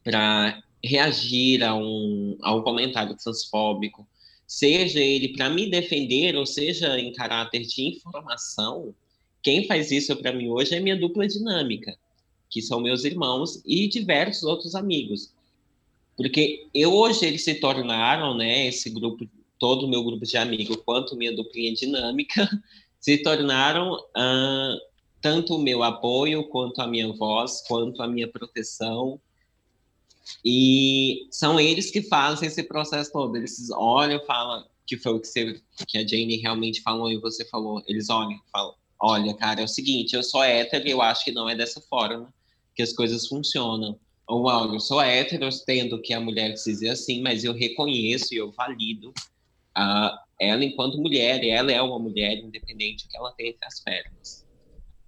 [0.04, 4.08] para reagir a um, a um comentário transfóbico,
[4.48, 8.96] seja ele para me defender ou seja em caráter de informação,
[9.42, 11.98] quem faz isso para mim hoje é minha dupla dinâmica,
[12.50, 15.34] que são meus irmãos e diversos outros amigos.
[16.16, 19.28] Porque eu hoje eles se tornaram, né, esse grupo,
[19.58, 22.48] todo o meu grupo de amigos, quanto minha duplinha dinâmica,
[23.00, 24.80] se tornaram uh,
[25.22, 29.20] tanto o meu apoio, quanto a minha voz, quanto a minha proteção.
[30.46, 33.36] E são eles que fazem esse processo todo.
[33.36, 37.46] Eles olham, falam que foi o que, você, que a Jane realmente falou e você
[37.46, 37.82] falou.
[37.88, 41.32] Eles olham, falam: olha, cara, é o seguinte, eu sou hétero e eu acho que
[41.32, 42.32] não é dessa forma
[42.76, 44.00] que as coisas funcionam.
[44.30, 48.34] o Mauro, eu sou hétero, tendo que a mulher se dizer assim, mas eu reconheço
[48.34, 49.12] e eu valido
[49.76, 54.46] a, ela enquanto mulher, ela é uma mulher independente que ela tem entre as pernas.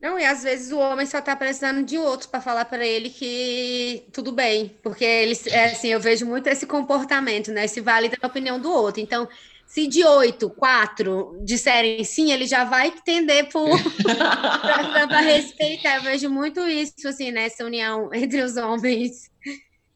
[0.01, 3.09] Não, e às vezes o homem só tá precisando de outro para falar para ele
[3.09, 7.67] que tudo bem, porque eles, é, assim, eu vejo muito esse comportamento, né?
[7.67, 8.99] Se valida a opinião do outro.
[8.99, 9.29] Então,
[9.65, 15.95] se de oito, quatro disserem sim, ele já vai tender para respeitar.
[15.95, 19.31] Eu vejo muito isso, assim, nessa união entre os homens.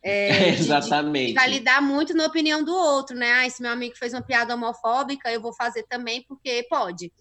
[0.04, 1.28] É, Exatamente.
[1.28, 3.46] De, de validar muito na opinião do outro, né?
[3.46, 7.12] Ah, se meu amigo fez uma piada homofóbica, eu vou fazer também porque pode.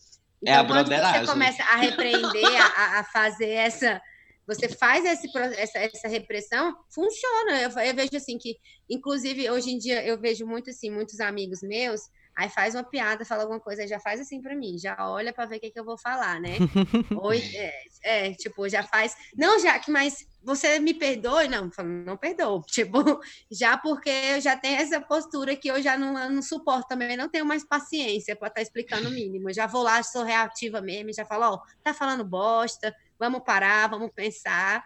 [0.42, 2.44] Então, é a quando você começa a repreender,
[2.76, 4.00] a, a, fazer essa.
[4.46, 7.60] Você faz esse, essa, essa repressão, funciona.
[7.60, 8.56] Eu, eu, vejo assim que,
[8.88, 12.02] inclusive, hoje em dia eu vejo muito assim, muitos amigos meus,
[12.36, 15.46] aí faz uma piada, fala alguma coisa, já faz assim para mim, já olha para
[15.46, 16.50] ver o que, que eu vou falar, né?
[17.18, 17.72] Ou, é,
[18.02, 19.16] é, tipo, já faz.
[19.34, 21.48] Não, Jaque, mas você me perdoe?
[21.48, 21.70] Não,
[22.04, 22.62] não perdoo.
[22.68, 23.20] Tipo,
[23.50, 27.28] já porque eu já tenho essa postura que eu já não, não suporto também, não
[27.28, 29.48] tenho mais paciência para estar tá explicando o mínimo.
[29.48, 33.88] Eu já vou lá, sou reativa mesmo, já falo, ó, tá falando bosta, vamos parar,
[33.88, 34.84] vamos pensar.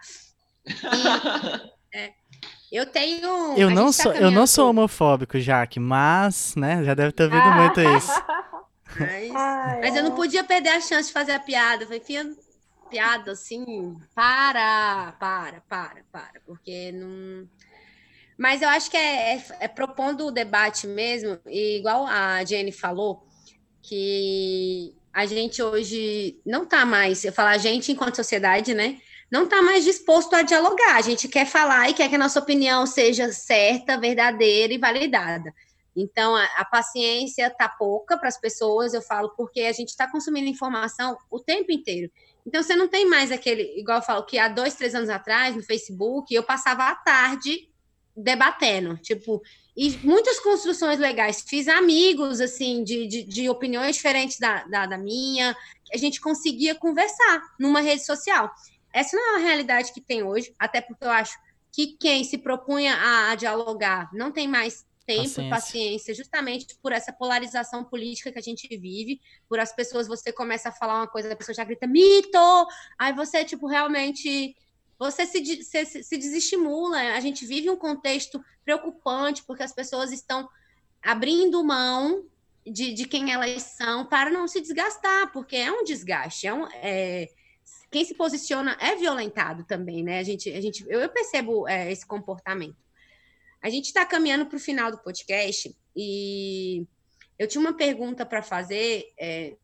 [1.93, 2.13] E, é,
[2.71, 3.57] eu tenho.
[3.57, 7.43] Eu não, tá sou, eu não sou homofóbico, Jaque, mas, né, já deve ter ouvido
[7.43, 7.55] ah.
[7.55, 8.11] muito isso.
[8.99, 11.83] Mas, mas, eu não podia perder a chance de fazer a piada.
[11.83, 12.29] Eu falei, filha,
[12.89, 17.47] piada assim, para, para, para, para, porque não.
[18.37, 22.73] Mas eu acho que é, é, é propondo o debate mesmo, e igual a Jenny
[22.73, 23.25] falou,
[23.81, 28.97] que a gente hoje não está mais, eu falo a gente enquanto sociedade, né?
[29.31, 30.97] Não está mais disposto a dialogar.
[30.97, 35.53] A gente quer falar e quer que a nossa opinião seja certa, verdadeira e validada.
[35.95, 40.09] Então, a, a paciência está pouca para as pessoas, eu falo, porque a gente está
[40.09, 42.11] consumindo informação o tempo inteiro.
[42.45, 45.55] Então, você não tem mais aquele, igual eu falo, que há dois, três anos atrás,
[45.55, 47.69] no Facebook, eu passava a tarde
[48.15, 49.41] debatendo, tipo,
[49.75, 51.41] e muitas construções legais.
[51.47, 55.55] Fiz amigos, assim, de, de, de opiniões diferentes da, da, da minha,
[55.85, 58.51] que a gente conseguia conversar numa rede social.
[58.93, 61.37] Essa não é uma realidade que tem hoje, até porque eu acho
[61.71, 65.41] que quem se propunha a, a dialogar não tem mais tempo paciência.
[65.41, 70.31] e paciência, justamente por essa polarização política que a gente vive, por as pessoas, você
[70.31, 72.37] começa a falar uma coisa, a pessoa já grita, mito!
[72.97, 74.55] Aí você, tipo, realmente,
[74.99, 76.97] você se, se, se desestimula.
[76.97, 80.47] A gente vive um contexto preocupante, porque as pessoas estão
[81.01, 82.23] abrindo mão
[82.65, 86.67] de, de quem elas são para não se desgastar, porque é um desgaste, é um...
[86.73, 87.27] É,
[87.89, 90.19] quem se posiciona é violentado também, né?
[90.19, 92.77] A gente, a gente, eu, eu percebo é, esse comportamento.
[93.61, 96.85] A gente está caminhando para o final do podcast e
[97.37, 99.55] eu tinha uma pergunta para fazer é,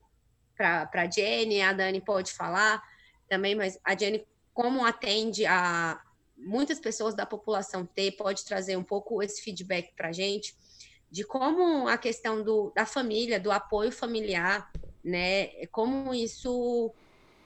[0.55, 2.81] para a Jenny, a Dani pode falar
[3.29, 6.01] também, mas a Jenny, como atende a
[6.37, 10.55] muitas pessoas da população T, pode trazer um pouco esse feedback para a gente
[11.09, 14.69] de como a questão do, da família, do apoio familiar,
[15.03, 16.93] né, como isso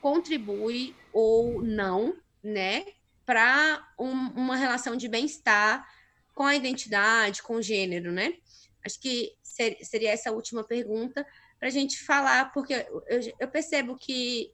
[0.01, 2.85] contribui ou não, né,
[3.25, 5.87] para um, uma relação de bem-estar
[6.33, 8.33] com a identidade, com o gênero, né?
[8.83, 11.25] Acho que ser, seria essa última pergunta
[11.59, 14.51] para a gente falar, porque eu, eu, percebo que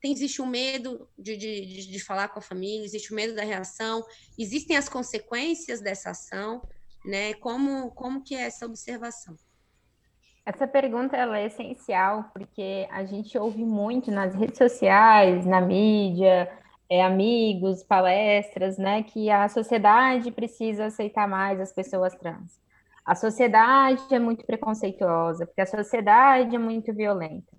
[0.00, 3.16] tem, existe o um medo de, de, de falar com a família, existe o um
[3.16, 4.04] medo da reação,
[4.38, 6.66] existem as consequências dessa ação,
[7.04, 7.34] né?
[7.34, 9.36] Como, como que é essa observação?
[10.46, 16.48] Essa pergunta ela é essencial porque a gente ouve muito nas redes sociais, na mídia,
[16.88, 22.60] é, amigos, palestras, né, que a sociedade precisa aceitar mais as pessoas trans.
[23.04, 27.52] A sociedade é muito preconceituosa, porque a sociedade é muito violenta.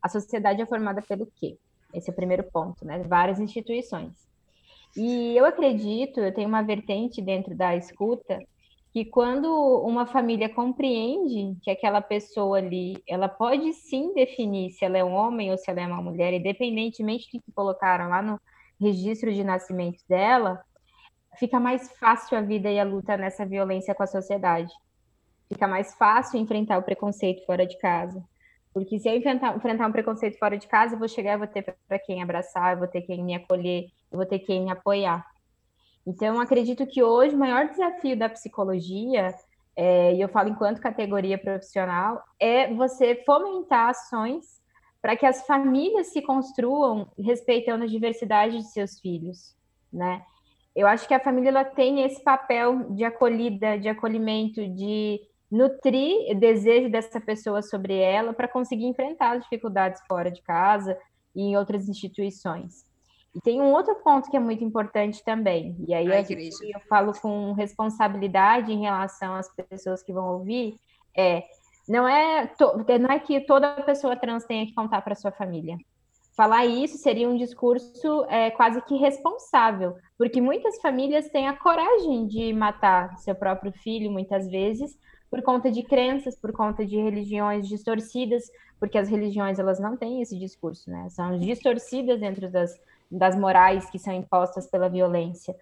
[0.00, 1.58] A sociedade é formada pelo quê?
[1.92, 3.02] Esse é o primeiro ponto, né?
[3.02, 4.12] Várias instituições.
[4.96, 8.38] E eu acredito, eu tenho uma vertente dentro da escuta,
[8.92, 9.46] que quando
[9.84, 15.14] uma família compreende que aquela pessoa ali, ela pode sim definir se ela é um
[15.14, 18.40] homem ou se ela é uma mulher, independentemente do que colocaram lá no,
[18.80, 20.62] registro de nascimento dela,
[21.38, 24.72] fica mais fácil a vida e a luta nessa violência com a sociedade.
[25.48, 28.22] Fica mais fácil enfrentar o preconceito fora de casa.
[28.72, 31.48] Porque se eu enfrentar, enfrentar um preconceito fora de casa, eu vou chegar, eu vou
[31.48, 34.70] ter para quem abraçar, eu vou ter quem me acolher, eu vou ter quem me
[34.70, 35.26] apoiar.
[36.06, 39.34] Então, acredito que hoje o maior desafio da psicologia,
[39.76, 44.58] é, e eu falo enquanto categoria profissional, é você fomentar ações
[45.00, 49.54] para que as famílias se construam respeitando a diversidade de seus filhos,
[49.92, 50.22] né?
[50.74, 55.20] Eu acho que a família ela tem esse papel de acolhida, de acolhimento, de
[55.50, 60.96] nutrir o desejo dessa pessoa sobre ela para conseguir enfrentar as dificuldades fora de casa
[61.34, 62.87] e em outras instituições.
[63.34, 66.56] E tem um outro ponto que é muito importante também, e aí A eu, igreja.
[66.62, 70.76] eu falo com responsabilidade em relação às pessoas que vão ouvir,
[71.16, 71.44] é
[71.88, 75.76] não é, to- não é que toda pessoa trans tenha que contar para sua família.
[76.36, 82.26] Falar isso seria um discurso é, quase que responsável, porque muitas famílias têm a coragem
[82.28, 84.96] de matar seu próprio filho, muitas vezes,
[85.30, 88.44] por conta de crenças, por conta de religiões distorcidas,
[88.78, 91.08] porque as religiões elas não têm esse discurso, né?
[91.10, 92.70] São distorcidas dentro das,
[93.10, 95.54] das morais que são impostas pela violência,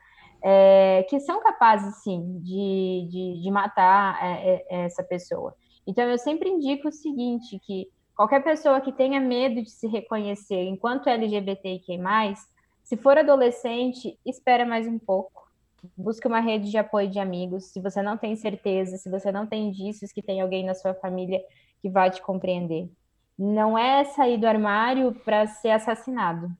[0.42, 5.54] é, que são capazes, sim, de, de, de matar é, é, essa pessoa.
[5.86, 10.62] Então, eu sempre indico o seguinte, que qualquer pessoa que tenha medo de se reconhecer
[10.64, 12.00] enquanto LGBTQI+,
[12.82, 15.46] se for adolescente, espera mais um pouco.
[15.96, 17.66] Busque uma rede de apoio de amigos.
[17.66, 20.94] Se você não tem certeza, se você não tem indícios que tem alguém na sua
[20.94, 21.40] família
[21.80, 22.88] que vai te compreender.
[23.38, 26.50] Não é sair do armário para ser assassinado,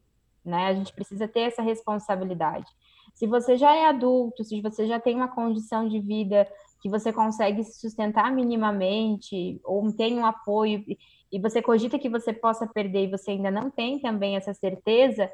[0.46, 0.66] né?
[0.66, 2.66] A gente precisa ter essa responsabilidade.
[3.14, 6.46] Se você já é adulto, se você já tem uma condição de vida
[6.82, 10.84] que você consegue se sustentar minimamente, ou tem um apoio,
[11.32, 15.30] e você cogita que você possa perder e você ainda não tem também essa certeza,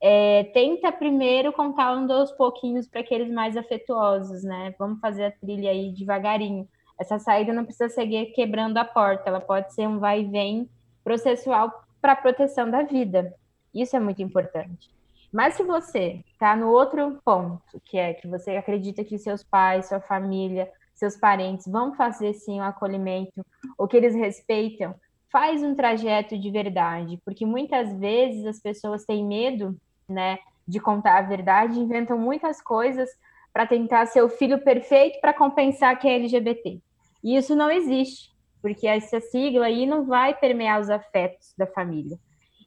[0.00, 4.74] é, tenta primeiro contando aos pouquinhos para aqueles mais afetuosos, né?
[4.78, 6.68] Vamos fazer a trilha aí devagarinho.
[6.98, 10.68] Essa saída não precisa seguir quebrando a porta, ela pode ser um vai e vem
[11.02, 13.34] processual para proteção da vida.
[13.74, 14.88] Isso é muito importante.
[15.32, 19.88] Mas se você está no outro ponto, que é que você acredita que seus pais,
[19.88, 23.44] sua família, seus parentes vão fazer sim o acolhimento,
[23.76, 24.94] ou que eles respeitam,
[25.32, 29.76] faz um trajeto de verdade, porque muitas vezes as pessoas têm medo,
[30.08, 33.10] né, de contar a verdade, inventam muitas coisas
[33.52, 36.80] para tentar ser o filho perfeito para compensar que é LGBT.
[37.24, 38.30] E isso não existe,
[38.62, 42.16] porque essa sigla aí não vai permear os afetos da família.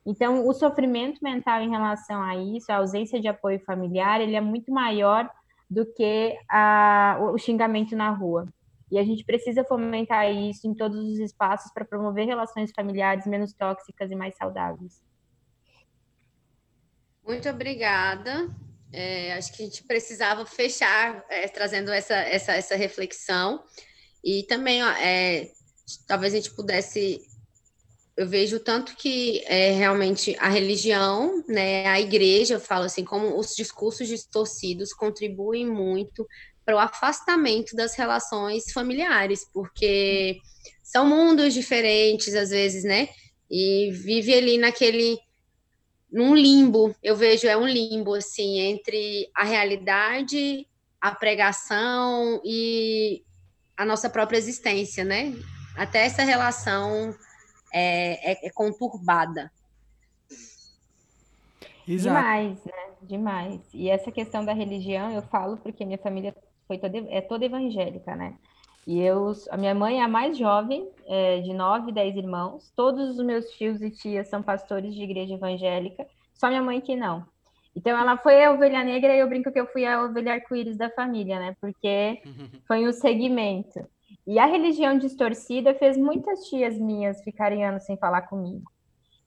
[0.09, 4.41] Então, o sofrimento mental em relação a isso, a ausência de apoio familiar, ele é
[4.41, 5.29] muito maior
[5.69, 8.47] do que a, o xingamento na rua.
[8.89, 13.51] E a gente precisa fomentar isso em todos os espaços para promover relações familiares menos
[13.51, 15.03] tóxicas e mais saudáveis.
[17.21, 18.49] Muito obrigada.
[18.93, 23.61] É, acho que a gente precisava fechar é, trazendo essa, essa, essa reflexão.
[24.23, 25.51] E também, ó, é,
[26.07, 27.19] talvez a gente pudesse.
[28.17, 33.37] Eu vejo tanto que é, realmente a religião, né, a igreja, eu falo assim, como
[33.37, 36.27] os discursos distorcidos contribuem muito
[36.65, 40.39] para o afastamento das relações familiares, porque
[40.83, 43.07] são mundos diferentes, às vezes, né?
[43.51, 45.19] E vive ali naquele
[46.11, 50.65] num limbo, eu vejo é um limbo assim entre a realidade,
[50.99, 53.21] a pregação e
[53.75, 55.35] a nossa própria existência, né?
[55.75, 57.15] Até essa relação
[57.73, 59.51] é, é, é conturbada.
[61.87, 62.15] Exato.
[62.15, 62.87] Demais, né?
[63.01, 63.61] Demais.
[63.73, 66.35] E essa questão da religião, eu falo porque minha família
[66.67, 68.35] foi toda, é toda evangélica, né?
[68.85, 72.71] E eu, a minha mãe é a mais jovem, é, de nove, dez irmãos.
[72.75, 76.95] Todos os meus tios e tias são pastores de igreja evangélica, só minha mãe que
[76.95, 77.25] não.
[77.75, 80.77] Então ela foi a ovelha negra e eu brinco que eu fui a ovelha arco-íris
[80.77, 81.55] da família, né?
[81.61, 82.21] Porque
[82.67, 83.85] foi um segmento.
[84.25, 88.71] E a religião distorcida fez muitas tias minhas ficarem anos sem falar comigo.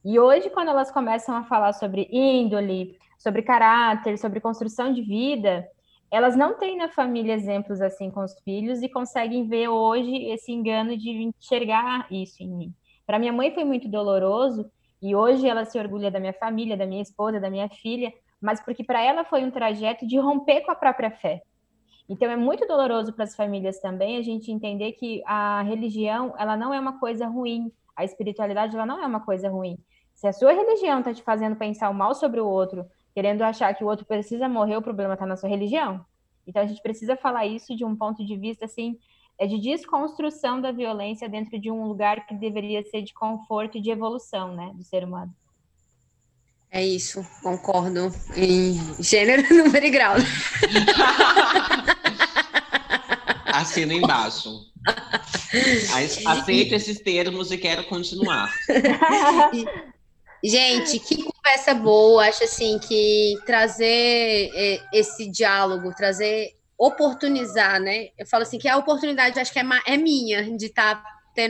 [0.04, 5.68] E hoje, quando elas começam a falar sobre índole, sobre caráter, sobre construção de vida,
[6.10, 10.50] elas não têm na família exemplos assim com os filhos e conseguem ver hoje esse
[10.50, 12.74] engano de enxergar isso em mim.
[13.06, 14.70] Para minha mãe foi muito doloroso
[15.02, 18.60] e hoje ela se orgulha da minha família, da minha esposa, da minha filha, mas
[18.60, 21.42] porque para ela foi um trajeto de romper com a própria fé.
[22.08, 26.56] Então é muito doloroso para as famílias também a gente entender que a religião, ela
[26.56, 29.78] não é uma coisa ruim, a espiritualidade ela não é uma coisa ruim.
[30.14, 32.84] Se a sua religião está te fazendo pensar o mal sobre o outro,
[33.14, 36.04] querendo achar que o outro precisa morrer, o problema está na sua religião.
[36.46, 38.98] Então a gente precisa falar isso de um ponto de vista assim,
[39.38, 43.80] é de desconstrução da violência dentro de um lugar que deveria ser de conforto e
[43.80, 45.34] de evolução, né, do ser humano.
[46.72, 50.14] É isso, concordo em gênero, número e grau.
[53.46, 54.70] Assino embaixo.
[56.26, 58.54] Aceito esses termos e quero continuar.
[60.44, 62.28] Gente, que conversa boa.
[62.28, 68.10] Acho assim que trazer é, esse diálogo, trazer, oportunizar, né?
[68.16, 71.42] Eu falo assim que a oportunidade acho que é, é minha de estar tá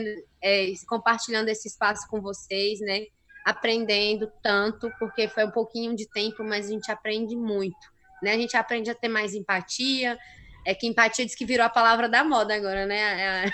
[0.42, 3.02] é, compartilhando esse espaço com vocês, né?
[3.44, 7.78] Aprendendo tanto, porque foi um pouquinho de tempo, mas a gente aprende muito,
[8.22, 8.32] né?
[8.32, 10.18] A gente aprende a ter mais empatia.
[10.66, 13.44] É que empatia diz que virou a palavra da moda agora, né?
[13.44, 13.52] É a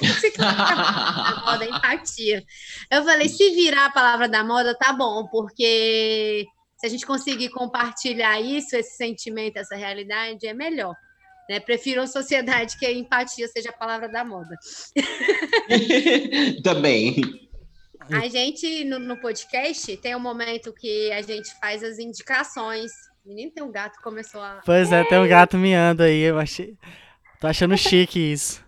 [1.46, 2.42] moda empatia.
[2.90, 6.44] Eu falei, se virar a palavra da moda, tá bom, porque
[6.76, 10.94] se a gente conseguir compartilhar isso, esse sentimento, essa realidade, é melhor.
[11.48, 11.58] Né?
[11.60, 14.56] Prefiro uma sociedade que a empatia seja a palavra da moda.
[16.62, 17.47] Também.
[18.16, 22.90] A gente, no, no, podcast, tem um momento que a gente faz as indicações.
[23.24, 24.60] Menino, tem um gato que começou a.
[24.64, 26.20] Pois é, tem um gato miando aí.
[26.20, 26.76] Eu achei.
[27.40, 28.66] Tô achando chique isso.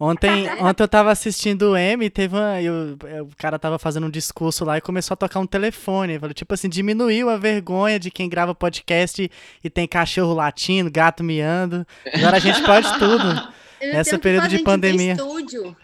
[0.00, 4.06] Ontem, ontem eu tava assistindo o M e teve uma, eu, o cara tava fazendo
[4.06, 6.18] um discurso lá e começou a tocar um telefone.
[6.18, 9.30] Falei, tipo assim, diminuiu a vergonha de quem grava podcast
[9.62, 11.86] e, tem cachorro latindo, gato miando.
[12.14, 13.52] Agora a gente pode tudo.
[13.80, 15.12] Nessa período de pandemia.
[15.12, 15.76] Estúdio,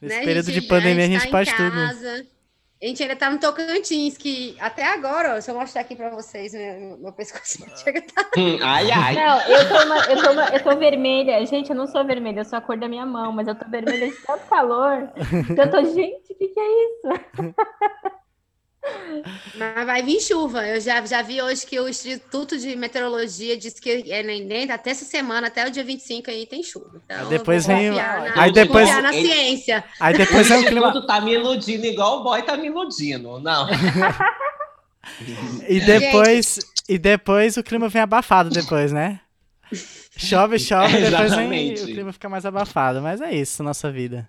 [0.00, 0.24] Nesse né?
[0.24, 2.26] período gente, de pandemia a gente, a gente pode tudo.
[2.82, 6.08] A gente ainda tá no Tocantins, que até agora, ó, se eu mostrar aqui para
[6.08, 8.30] vocês, meu, meu pescoço chega tá...
[8.62, 9.14] Ai, ai.
[9.14, 11.44] Não, eu tô, uma, eu, tô uma, eu tô vermelha.
[11.44, 13.68] Gente, eu não sou vermelha, eu sou a cor da minha mão, mas eu tô
[13.68, 15.12] vermelha de tanto calor.
[15.54, 17.54] Que eu tô, gente, o que, que é isso?
[19.56, 20.66] Mas vai vir chuva.
[20.66, 24.90] Eu já, já vi hoje que o Instituto de Meteorologia disse que é nem até
[24.90, 27.00] essa semana, até o dia 25 aí tem chuva.
[27.04, 27.90] Então, aí depois vem.
[27.90, 29.84] Na, aí depois na ciência.
[29.98, 33.38] Aí depois o Instituto tá me iludindo igual o boy tá me iludindo.
[33.40, 33.68] Não.
[35.68, 36.58] e depois
[36.88, 39.20] e depois o clima vem abafado depois, né?
[40.16, 43.02] Chove, chove, é, depois vem, o clima fica mais abafado.
[43.02, 44.28] Mas é isso, nossa vida.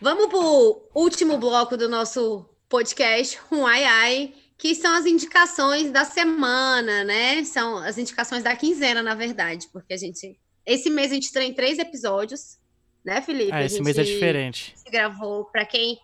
[0.00, 6.06] Vamos pro último bloco do nosso podcast Um Ai Ai, que são as indicações da
[6.06, 7.44] semana, né?
[7.44, 10.40] São as indicações da quinzena, na verdade, porque a gente.
[10.64, 12.58] Esse mês a gente tem três episódios,
[13.04, 13.52] né, Felipe?
[13.52, 14.72] Ah, esse mês é diferente.
[14.74, 15.98] Se gravou para quem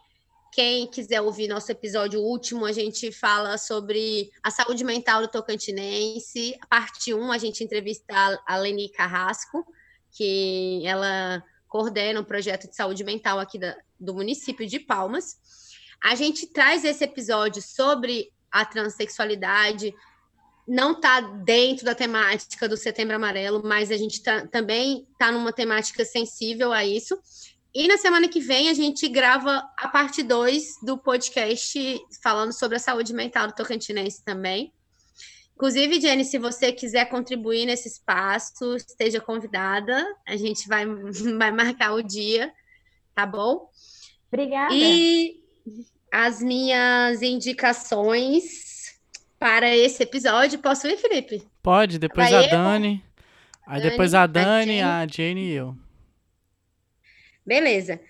[0.52, 6.54] quem quiser ouvir nosso episódio último, a gente fala sobre a saúde mental do Tocantinense.
[6.60, 9.64] A parte 1, a gente entrevista a Leni Carrasco,
[10.10, 15.36] que ela coordena um projeto de saúde mental aqui da, do município de Palmas.
[16.02, 19.94] A gente traz esse episódio sobre a transexualidade,
[20.66, 25.52] não está dentro da temática do Setembro Amarelo, mas a gente tá, também está numa
[25.52, 27.18] temática sensível a isso.
[27.74, 32.76] E na semana que vem a gente grava a parte 2 do podcast falando sobre
[32.76, 34.72] a saúde mental do Tocantinense também.
[35.54, 40.06] Inclusive, Jenny, se você quiser contribuir nesse espaço, esteja convidada.
[40.26, 40.86] A gente vai,
[41.36, 42.52] vai marcar o dia,
[43.14, 43.68] tá bom?
[44.28, 44.74] Obrigada.
[44.74, 45.42] E
[46.10, 48.98] as minhas indicações
[49.38, 50.58] para esse episódio.
[50.58, 51.46] Posso ir, Felipe?
[51.62, 52.50] Pode, depois Vai a eu?
[52.50, 53.04] Dani.
[53.66, 54.82] Aí Dani, depois a Dani, a Jane.
[54.82, 55.76] a Jane e eu.
[57.46, 58.00] Beleza.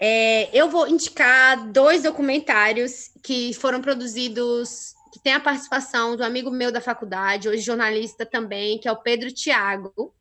[0.00, 6.50] É, eu vou indicar dois documentários que foram produzidos, que tem a participação do amigo
[6.50, 10.12] meu da faculdade, hoje jornalista também, que é o Pedro Tiago,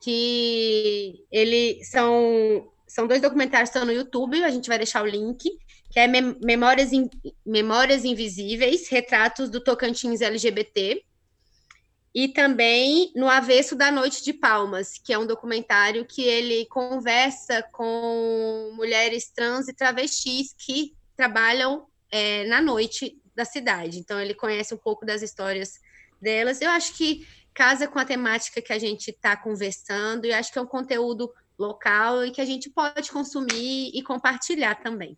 [0.00, 5.06] que ele são, são dois documentários que estão no YouTube, a gente vai deixar o
[5.06, 5.50] link
[5.90, 7.08] que é Memórias, in,
[7.44, 11.02] Memórias Invisíveis, Retratos do Tocantins LGBT,
[12.14, 17.62] e também No Avesso da Noite de Palmas, que é um documentário que ele conversa
[17.72, 23.98] com mulheres trans e travestis que trabalham é, na noite da cidade.
[23.98, 25.80] Então, ele conhece um pouco das histórias
[26.20, 26.60] delas.
[26.60, 30.58] Eu acho que casa com a temática que a gente está conversando, e acho que
[30.58, 35.16] é um conteúdo local e que a gente pode consumir e compartilhar também.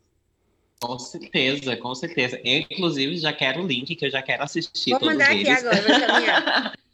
[0.81, 2.41] Com certeza, com certeza.
[2.43, 5.83] Eu, inclusive, já quero o link, que eu já quero assistir Vou mandar aqui agora,
[5.83, 6.73] vou caminhar.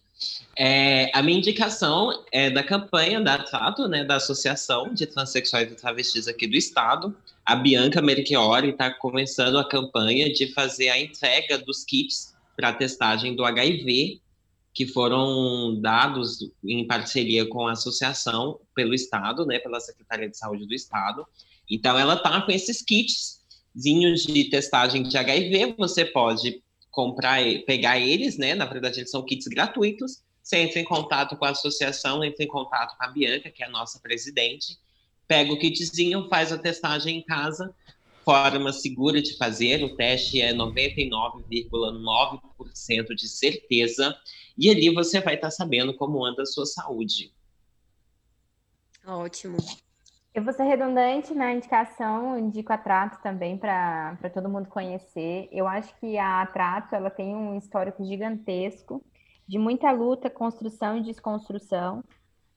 [0.59, 5.74] É, a minha indicação é da campanha da Trato, né, da Associação de Transsexuais e
[5.74, 7.14] Travestis aqui do Estado.
[7.45, 13.37] A Bianca Merchiori está começando a campanha de fazer a entrega dos kits para testagem
[13.37, 14.18] do HIV,
[14.72, 20.67] que foram dados em parceria com a associação pelo Estado, né, pela Secretaria de Saúde
[20.67, 21.26] do Estado.
[21.71, 23.36] Então, ela está com esses kits
[23.77, 28.55] de testagem de HIV, você pode comprar, pegar eles, né?
[28.55, 30.23] Na verdade, eles são kits gratuitos.
[30.43, 33.67] Você entra em contato com a associação, entra em contato com a Bianca, que é
[33.67, 34.79] a nossa presidente,
[35.29, 37.75] pega o kitzinho, faz a testagem em casa,
[38.25, 44.17] forma segura de fazer, o teste é 99,9% de certeza,
[44.57, 47.31] e ali você vai estar sabendo como anda a sua saúde.
[49.05, 49.59] Ótimo.
[50.37, 55.49] Eu vou ser redundante na indicação, indico a Trato também para todo mundo conhecer.
[55.50, 59.03] Eu acho que a Trato ela tem um histórico gigantesco
[59.49, 62.04] de muita luta, construção e desconstrução.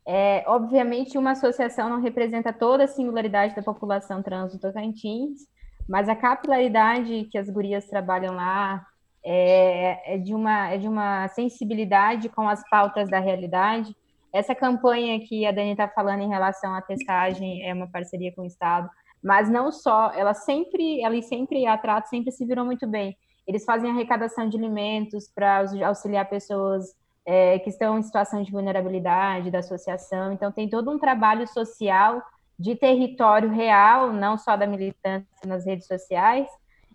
[0.06, 5.47] É, obviamente, uma associação não representa toda a singularidade da população trans do Tocantins,
[5.88, 8.85] mas a capilaridade que as gurias trabalham lá
[9.23, 13.95] é, é, de, uma, é de uma sensibilidade com as pautas da realidade
[14.31, 18.43] essa campanha que a Dani está falando em relação à testagem é uma parceria com
[18.43, 18.89] o Estado,
[19.23, 23.18] mas não só, ela sempre, ela sempre, a Trato sempre se virou muito bem.
[23.47, 26.93] Eles fazem arrecadação de alimentos para auxiliar pessoas
[27.26, 30.31] é, que estão em situação de vulnerabilidade da associação.
[30.31, 32.22] Então, tem todo um trabalho social
[32.57, 36.47] de território real, não só da militância nas redes sociais,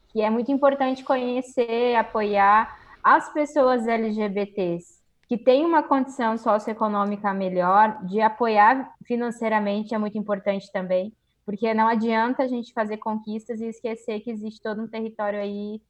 [0.08, 4.93] que é muito importante conhecer, apoiar as pessoas LGBTs
[5.34, 11.12] que têm uma condição socioeconômica melhor, de apoiar financeiramente é muito importante também,
[11.44, 15.82] porque não adianta a gente fazer conquistas e esquecer que existe todo um território aí,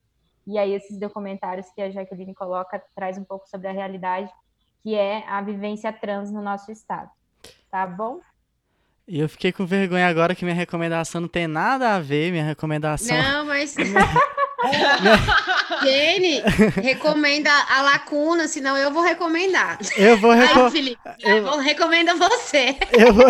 [0.47, 4.31] e aí esses documentários que a Jaqueline coloca traz um pouco sobre a realidade,
[4.83, 7.11] que é a vivência trans no nosso estado.
[7.71, 8.21] Tá bom?
[9.07, 12.45] E eu fiquei com vergonha agora que minha recomendação não tem nada a ver, minha
[12.45, 13.15] recomendação.
[13.15, 13.77] Não, mas.
[15.83, 16.43] Jenny,
[16.83, 19.79] recomenda a lacuna, senão eu vou recomendar.
[19.97, 20.71] Eu vou recomendar.
[20.71, 22.77] Felipe, eu- vou recomenda você.
[22.93, 23.27] Eu vou,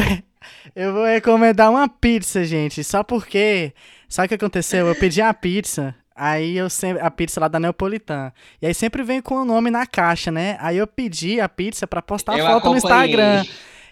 [0.74, 2.82] eu vou recomendar uma pizza, gente.
[2.84, 3.72] Só porque.
[4.08, 4.86] Sabe o que aconteceu?
[4.86, 5.94] Eu pedi a pizza.
[6.14, 7.02] Aí eu sempre.
[7.02, 8.32] A pizza lá da Neapolitan.
[8.62, 10.56] E aí sempre vem com o nome na caixa, né?
[10.60, 13.10] Aí eu pedi a pizza pra postar Eu foto no acompanhei.
[13.14, 13.44] Instagram.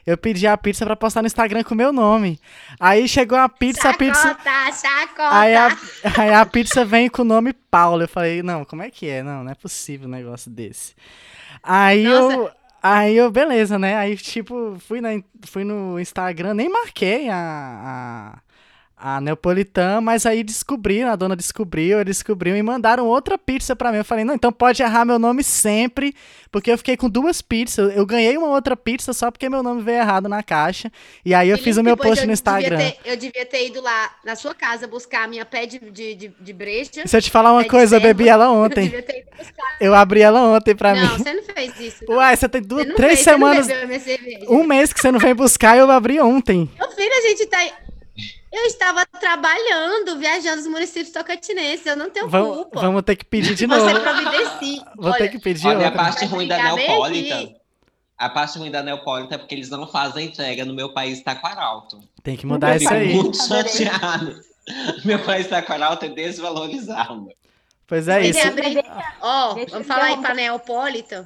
[0.06, 2.40] Eu pedi a pizza pra postar no Instagram com o meu nome.
[2.80, 4.20] Aí chegou a pizza, a pizza.
[4.20, 5.38] Chacota, chacota.
[5.38, 5.68] Aí a,
[6.18, 8.02] aí a pizza vem com o nome Paulo.
[8.02, 9.22] Eu falei, não, como é que é?
[9.22, 10.94] Não, não é possível um negócio desse.
[11.62, 12.36] Aí Nossa.
[12.36, 12.50] eu.
[12.82, 13.96] Aí eu, beleza, né?
[13.96, 15.10] Aí, tipo, fui, na,
[15.46, 18.38] fui no Instagram, nem marquei a, a,
[19.04, 23.90] a Neapolitan, mas aí descobriram, a dona descobriu, ele descobriu e mandaram outra pizza pra
[23.90, 23.98] mim.
[23.98, 26.14] Eu falei, não, então pode errar meu nome sempre,
[26.52, 27.96] porque eu fiquei com duas pizzas.
[27.96, 30.88] Eu ganhei uma outra pizza só porque meu nome veio errado na caixa.
[31.24, 32.76] E aí eu fiz o meu post eu no Instagram.
[32.76, 35.80] Devia ter, eu devia ter ido lá na sua casa buscar a minha pé de,
[35.80, 37.04] de, de, de breja.
[37.04, 38.84] Se eu te falar uma coisa, eu bebi ela Eu ontem.
[38.84, 39.76] devia ter ido buscar.
[39.80, 41.24] Eu abri ela ontem pra não, mim.
[41.24, 42.04] você não fez isso.
[42.08, 42.16] não.
[42.18, 43.68] Uai, você tem duas, Você não três fez, não semanas,
[44.48, 46.70] um mês que você não vem buscar e eu abri ontem.
[46.78, 47.58] Meu filho, a gente tá.
[48.52, 51.86] Eu estava trabalhando, viajando nos municípios tocantinenses.
[51.86, 52.80] Eu não tenho Vamos, culpa.
[52.80, 54.00] vamos ter que pedir de Você novo.
[54.00, 54.82] providencie.
[54.96, 56.02] Vou Olha, ter que pedir Olha, a outra.
[56.04, 57.34] parte ruim da Neopolitan.
[57.36, 57.56] aqui.
[58.18, 61.98] A parte ruim da Neopolitan é porque eles não fazem entrega no meu país Taquaralto.
[62.22, 63.14] Tem que mudar isso aí.
[63.14, 64.38] muito chateado.
[65.04, 67.28] Meu país Taquaralto é desvalorizado.
[67.86, 68.38] Pois é isso.
[69.20, 71.24] Ó, Deixa vamos eu falar aí pra Neopolitan.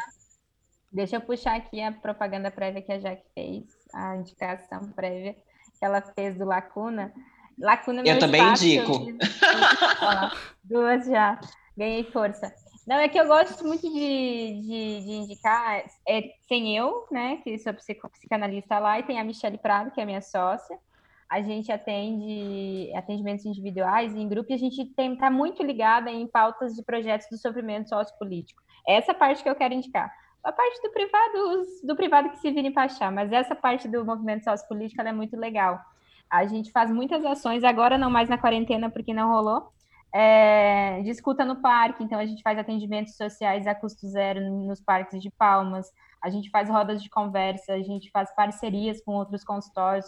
[0.92, 5.36] Deixa eu puxar aqui a propaganda prévia que a Jaque fez, a indicação prévia
[5.78, 7.12] que ela fez do Lacuna.
[7.58, 8.92] Lacuna é Eu meu também espaço, indico.
[9.10, 11.40] eu duas já,
[11.76, 12.52] ganhei força.
[12.86, 17.58] Não, é que eu gosto muito de, de, de indicar, é, tem eu, né, que
[17.58, 20.78] sou psicanalista lá, e tem a Michelle Prado, que é minha sócia.
[21.28, 26.28] A gente atende atendimentos individuais e em grupo, e a gente está muito ligada em
[26.28, 28.62] pautas de projetos do sofrimento sociopolítico.
[28.86, 30.12] Essa parte que eu quero indicar.
[30.46, 33.88] A parte do privado, os- do privado que se vire para achar, mas essa parte
[33.88, 35.80] do movimento sociopolítico é muito legal.
[36.30, 39.72] A gente faz muitas ações, agora não mais na quarentena, porque não rolou,
[40.14, 44.80] é, de escuta no parque, então a gente faz atendimentos sociais a custo zero nos
[44.80, 45.90] parques de Palmas,
[46.22, 50.06] a gente faz rodas de conversa, a gente faz parcerias com outros consultórios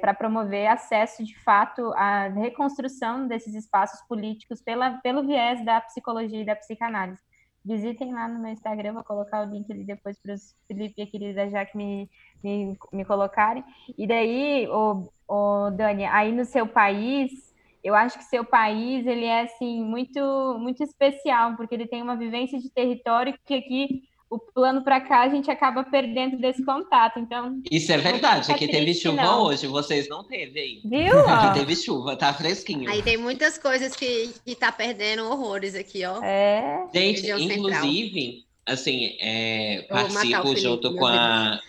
[0.00, 6.42] para promover acesso de fato à reconstrução desses espaços políticos pela, pelo viés da psicologia
[6.42, 7.22] e da psicanálise.
[7.64, 11.02] Visitem lá no meu Instagram, vou colocar o link ali depois para os Felipe e
[11.02, 12.10] a querida Jaque me,
[12.42, 13.64] me, me colocarem.
[13.96, 19.24] E daí, o, o Dani, aí no seu país, eu acho que seu país ele
[19.24, 24.38] é assim muito muito especial porque ele tem uma vivência de território que aqui o
[24.38, 27.18] plano para cá a gente acaba perdendo desse contato.
[27.18, 28.50] Então, Isso é verdade.
[28.50, 29.42] Aqui teve triste, chuva não.
[29.42, 30.80] hoje, vocês não teve aí.
[30.82, 31.18] viu?
[31.28, 32.88] Aqui teve chuva, tá fresquinho.
[32.88, 36.22] Aí tem muitas coisas que, que tá perdendo horrores aqui, ó.
[36.22, 37.40] É, Gente, Central.
[37.40, 41.60] inclusive, assim, é, participo Felipe, junto com a,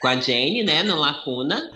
[0.00, 1.72] com a Jane, né, no Lacuna.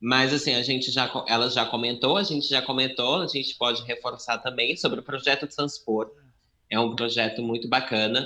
[0.00, 3.82] Mas assim, a gente já, ela já comentou, a gente já comentou, a gente pode
[3.82, 6.10] reforçar também sobre o projeto Transpor.
[6.70, 8.24] É um projeto muito bacana.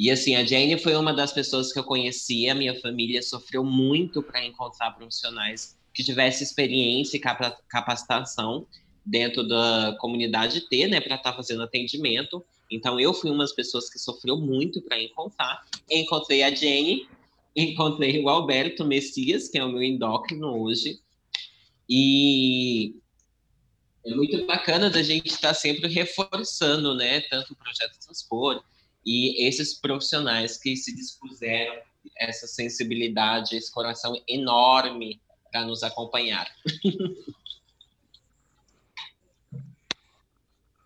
[0.00, 4.22] E assim, a Jane foi uma das pessoas que eu conhecia, minha família sofreu muito
[4.22, 8.66] para encontrar profissionais que tivessem experiência e capa- capacitação
[9.04, 12.42] dentro da comunidade T, né, para estar fazendo atendimento.
[12.70, 15.60] Então eu fui uma das pessoas que sofreu muito para encontrar.
[15.90, 17.06] Encontrei a Jenny,
[17.54, 20.98] encontrei o Alberto Messias, que é o meu endócrino hoje.
[21.86, 22.94] E
[24.06, 28.62] é muito bacana da gente estar sempre reforçando, né, tanto o projeto Transpor
[29.04, 31.74] e esses profissionais que se dispuseram
[32.16, 35.20] essa sensibilidade, esse coração enorme
[35.50, 36.46] para nos acompanhar.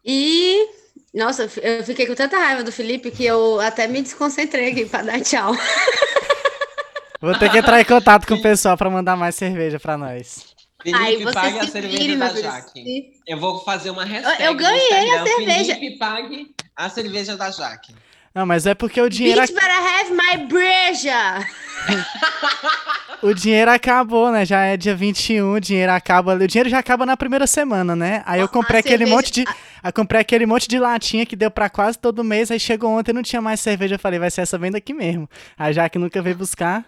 [0.07, 0.69] E,
[1.15, 5.03] nossa, eu fiquei com tanta raiva do Felipe que eu até me desconcentrei aqui para
[5.03, 5.55] dar tchau.
[7.23, 10.55] Vou ter que entrar em contato com o pessoal pra mandar mais cerveja pra nós.
[10.85, 12.35] Aí Felipe, você pague a cerveja vire, da.
[12.35, 13.15] Jaque.
[13.27, 15.75] Eu vou fazer uma hashtag Eu no ganhei a cerveja.
[15.75, 17.95] Felipe, pague A cerveja da Jaque.
[18.35, 21.47] Não, mas é porque o dinheiro, Bitch better have my breja.
[23.23, 24.45] o dinheiro acabou, né?
[24.45, 26.35] Já é dia 21, o dinheiro acaba.
[26.35, 28.25] O dinheiro já acaba na primeira semana, né?
[28.27, 29.45] Aí eu A comprei aquele cerveja- monte de.
[29.83, 32.51] Aí comprei aquele monte de latinha que deu pra quase todo mês.
[32.51, 33.95] Aí chegou ontem não tinha mais cerveja.
[33.95, 35.29] Eu falei, vai ser essa venda aqui mesmo.
[35.57, 36.85] A Jaque nunca veio buscar.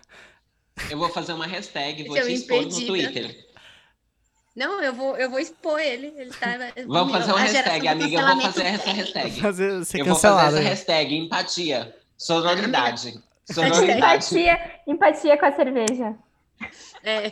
[0.90, 2.86] Eu vou fazer uma hashtag, vou Seu te expor no.
[2.86, 3.45] Twitter.
[4.56, 6.14] Não, eu vou, eu vou expor ele.
[6.16, 6.56] Ele tá.
[6.88, 8.20] Vamos fazer uma a geração hashtag, amiga.
[8.20, 9.40] Eu vou fazer essa hashtag.
[9.40, 10.64] Fazer, ser Eu vou fazer essa aí.
[10.64, 11.96] hashtag, empatia.
[12.16, 13.22] Sororidade.
[13.44, 13.98] Sororidade.
[13.98, 16.14] Empatia, empatia com a cerveja.
[17.04, 17.30] É.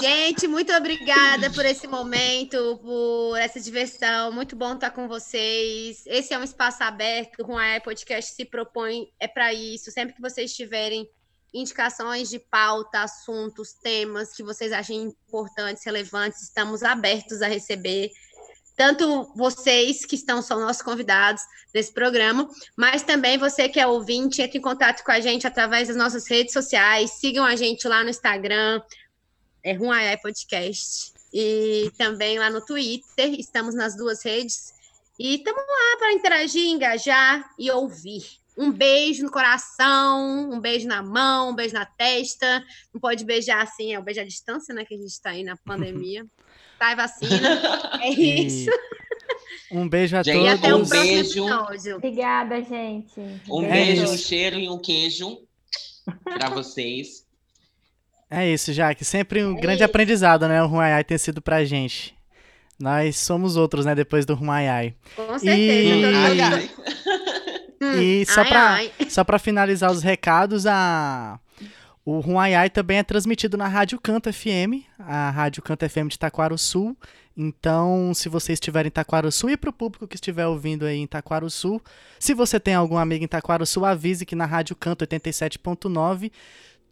[0.00, 4.30] Gente, muito obrigada por esse momento, por essa diversão.
[4.32, 6.04] Muito bom estar com vocês.
[6.06, 7.40] Esse é um espaço aberto.
[7.40, 9.90] O Ruai Podcast se propõe é para isso.
[9.90, 11.08] Sempre que vocês tiverem
[11.54, 18.10] indicações de pauta, assuntos, temas que vocês achem importantes, relevantes, estamos abertos a receber.
[18.76, 21.40] Tanto vocês que estão são nossos convidados
[21.72, 25.86] desse programa, mas também você que é ouvinte, entre em contato com a gente através
[25.86, 27.12] das nossas redes sociais.
[27.12, 28.82] Sigam a gente lá no Instagram,
[29.62, 31.14] é Ruaiai Podcast.
[31.32, 34.72] E também lá no Twitter, estamos nas duas redes.
[35.18, 38.43] E estamos lá para interagir, engajar e ouvir.
[38.56, 42.62] Um beijo no coração, um beijo na mão, um beijo na testa.
[42.92, 44.84] Não pode beijar assim, é o beijo à distância, né?
[44.84, 46.24] Que a gente está aí na pandemia.
[46.78, 47.60] Sai vacina.
[48.02, 48.70] É isso.
[49.70, 50.86] E um beijo a Gente, E até o todos.
[50.86, 51.40] um próximo beijo.
[51.48, 51.96] episódio.
[51.96, 53.20] Obrigada, gente.
[53.50, 54.18] Um É beijo, um isso.
[54.28, 55.38] cheiro e um queijo
[56.22, 57.24] pra vocês.
[58.30, 59.04] É isso, Jaque.
[59.04, 59.84] Sempre um É grande isso.
[59.84, 60.62] aprendizado, né?
[60.62, 62.14] O Ruaiai tem sido pra gente.
[62.78, 63.94] Nós somos outros, né?
[63.94, 64.94] Depois do Ruaiai.
[65.16, 65.54] Com certeza.
[65.56, 67.64] E- todo- Ai, todo- ai.
[67.96, 68.78] Hum, E só pra,
[69.24, 71.38] pra finalizar os recados, a...
[72.04, 76.96] o Ruaiai também é transmitido na Rádio Canto FM, a Rádio Canto FM de Taquaruçu.
[77.36, 81.06] Então, se você estiver em Taquaruçu e para o público que estiver ouvindo aí em
[81.06, 81.80] Taquaruçu,
[82.18, 86.30] se você tem algum amigo em Taquaruçu, avise que na Rádio Canto 87.9,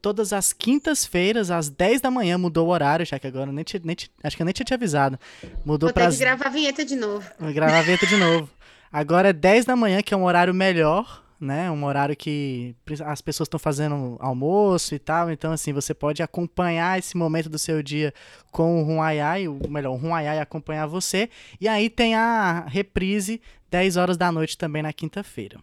[0.01, 3.63] todas as quintas-feiras, às 10 da manhã, mudou o horário, já que agora eu nem
[3.65, 5.17] te- nem te- acho que eu nem tinha te avisado.
[5.65, 7.25] Mudou Vou para ter que gravar a vinheta de novo.
[7.39, 8.51] Vou gravar a vinheta de novo.
[8.93, 11.71] Agora é 10 da manhã, que é um horário melhor, né?
[11.71, 12.75] Um horário que
[13.05, 15.31] as pessoas estão fazendo almoço e tal.
[15.31, 18.13] Então, assim, você pode acompanhar esse momento do seu dia
[18.51, 21.31] com o Ruaiai, ou melhor, o Ruaiai acompanhar você.
[21.61, 23.41] E aí tem a reprise
[23.71, 25.59] 10 horas da noite também na quinta-feira.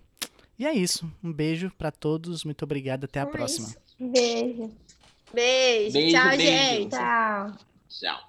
[0.58, 1.10] E é isso.
[1.24, 2.44] Um beijo pra todos.
[2.44, 3.06] Muito obrigado.
[3.06, 3.68] Até a é próxima.
[3.68, 3.78] isso.
[4.00, 4.72] Beijo.
[5.34, 5.94] Beijo.
[5.94, 6.42] Beijo, Tchau, beijo.
[6.44, 6.90] gente.
[6.90, 7.54] Tchau.
[7.88, 8.29] Tchau.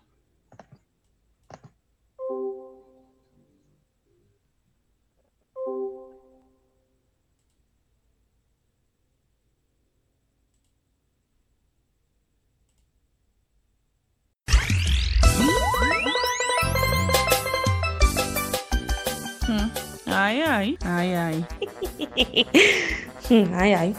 [20.31, 20.78] Ai, ai.
[20.85, 21.44] Ai, ai.
[23.28, 23.94] Hum, ai, ai.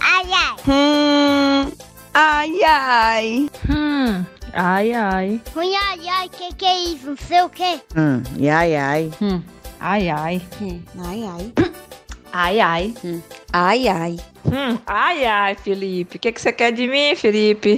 [0.00, 0.56] Ai, ai.
[0.66, 1.72] Hum,
[2.12, 3.50] ai, ai.
[3.70, 4.26] Hum.
[4.52, 5.40] Ai, ai.
[5.54, 7.06] Ruim, ai, ai, que que é isso?
[7.06, 7.80] Não sei o quê.
[7.96, 9.12] Hum, e ai, ai.
[9.22, 9.40] Hum.
[9.78, 10.42] Ai, ai.
[10.60, 11.52] Hum, ai, ai.
[12.32, 12.94] Ai, ai.
[13.52, 14.16] Ai, ai.
[14.44, 14.76] Hum.
[14.88, 16.16] Ai, ai, Felipe.
[16.16, 17.70] O que, que você quer de mim, Felipe?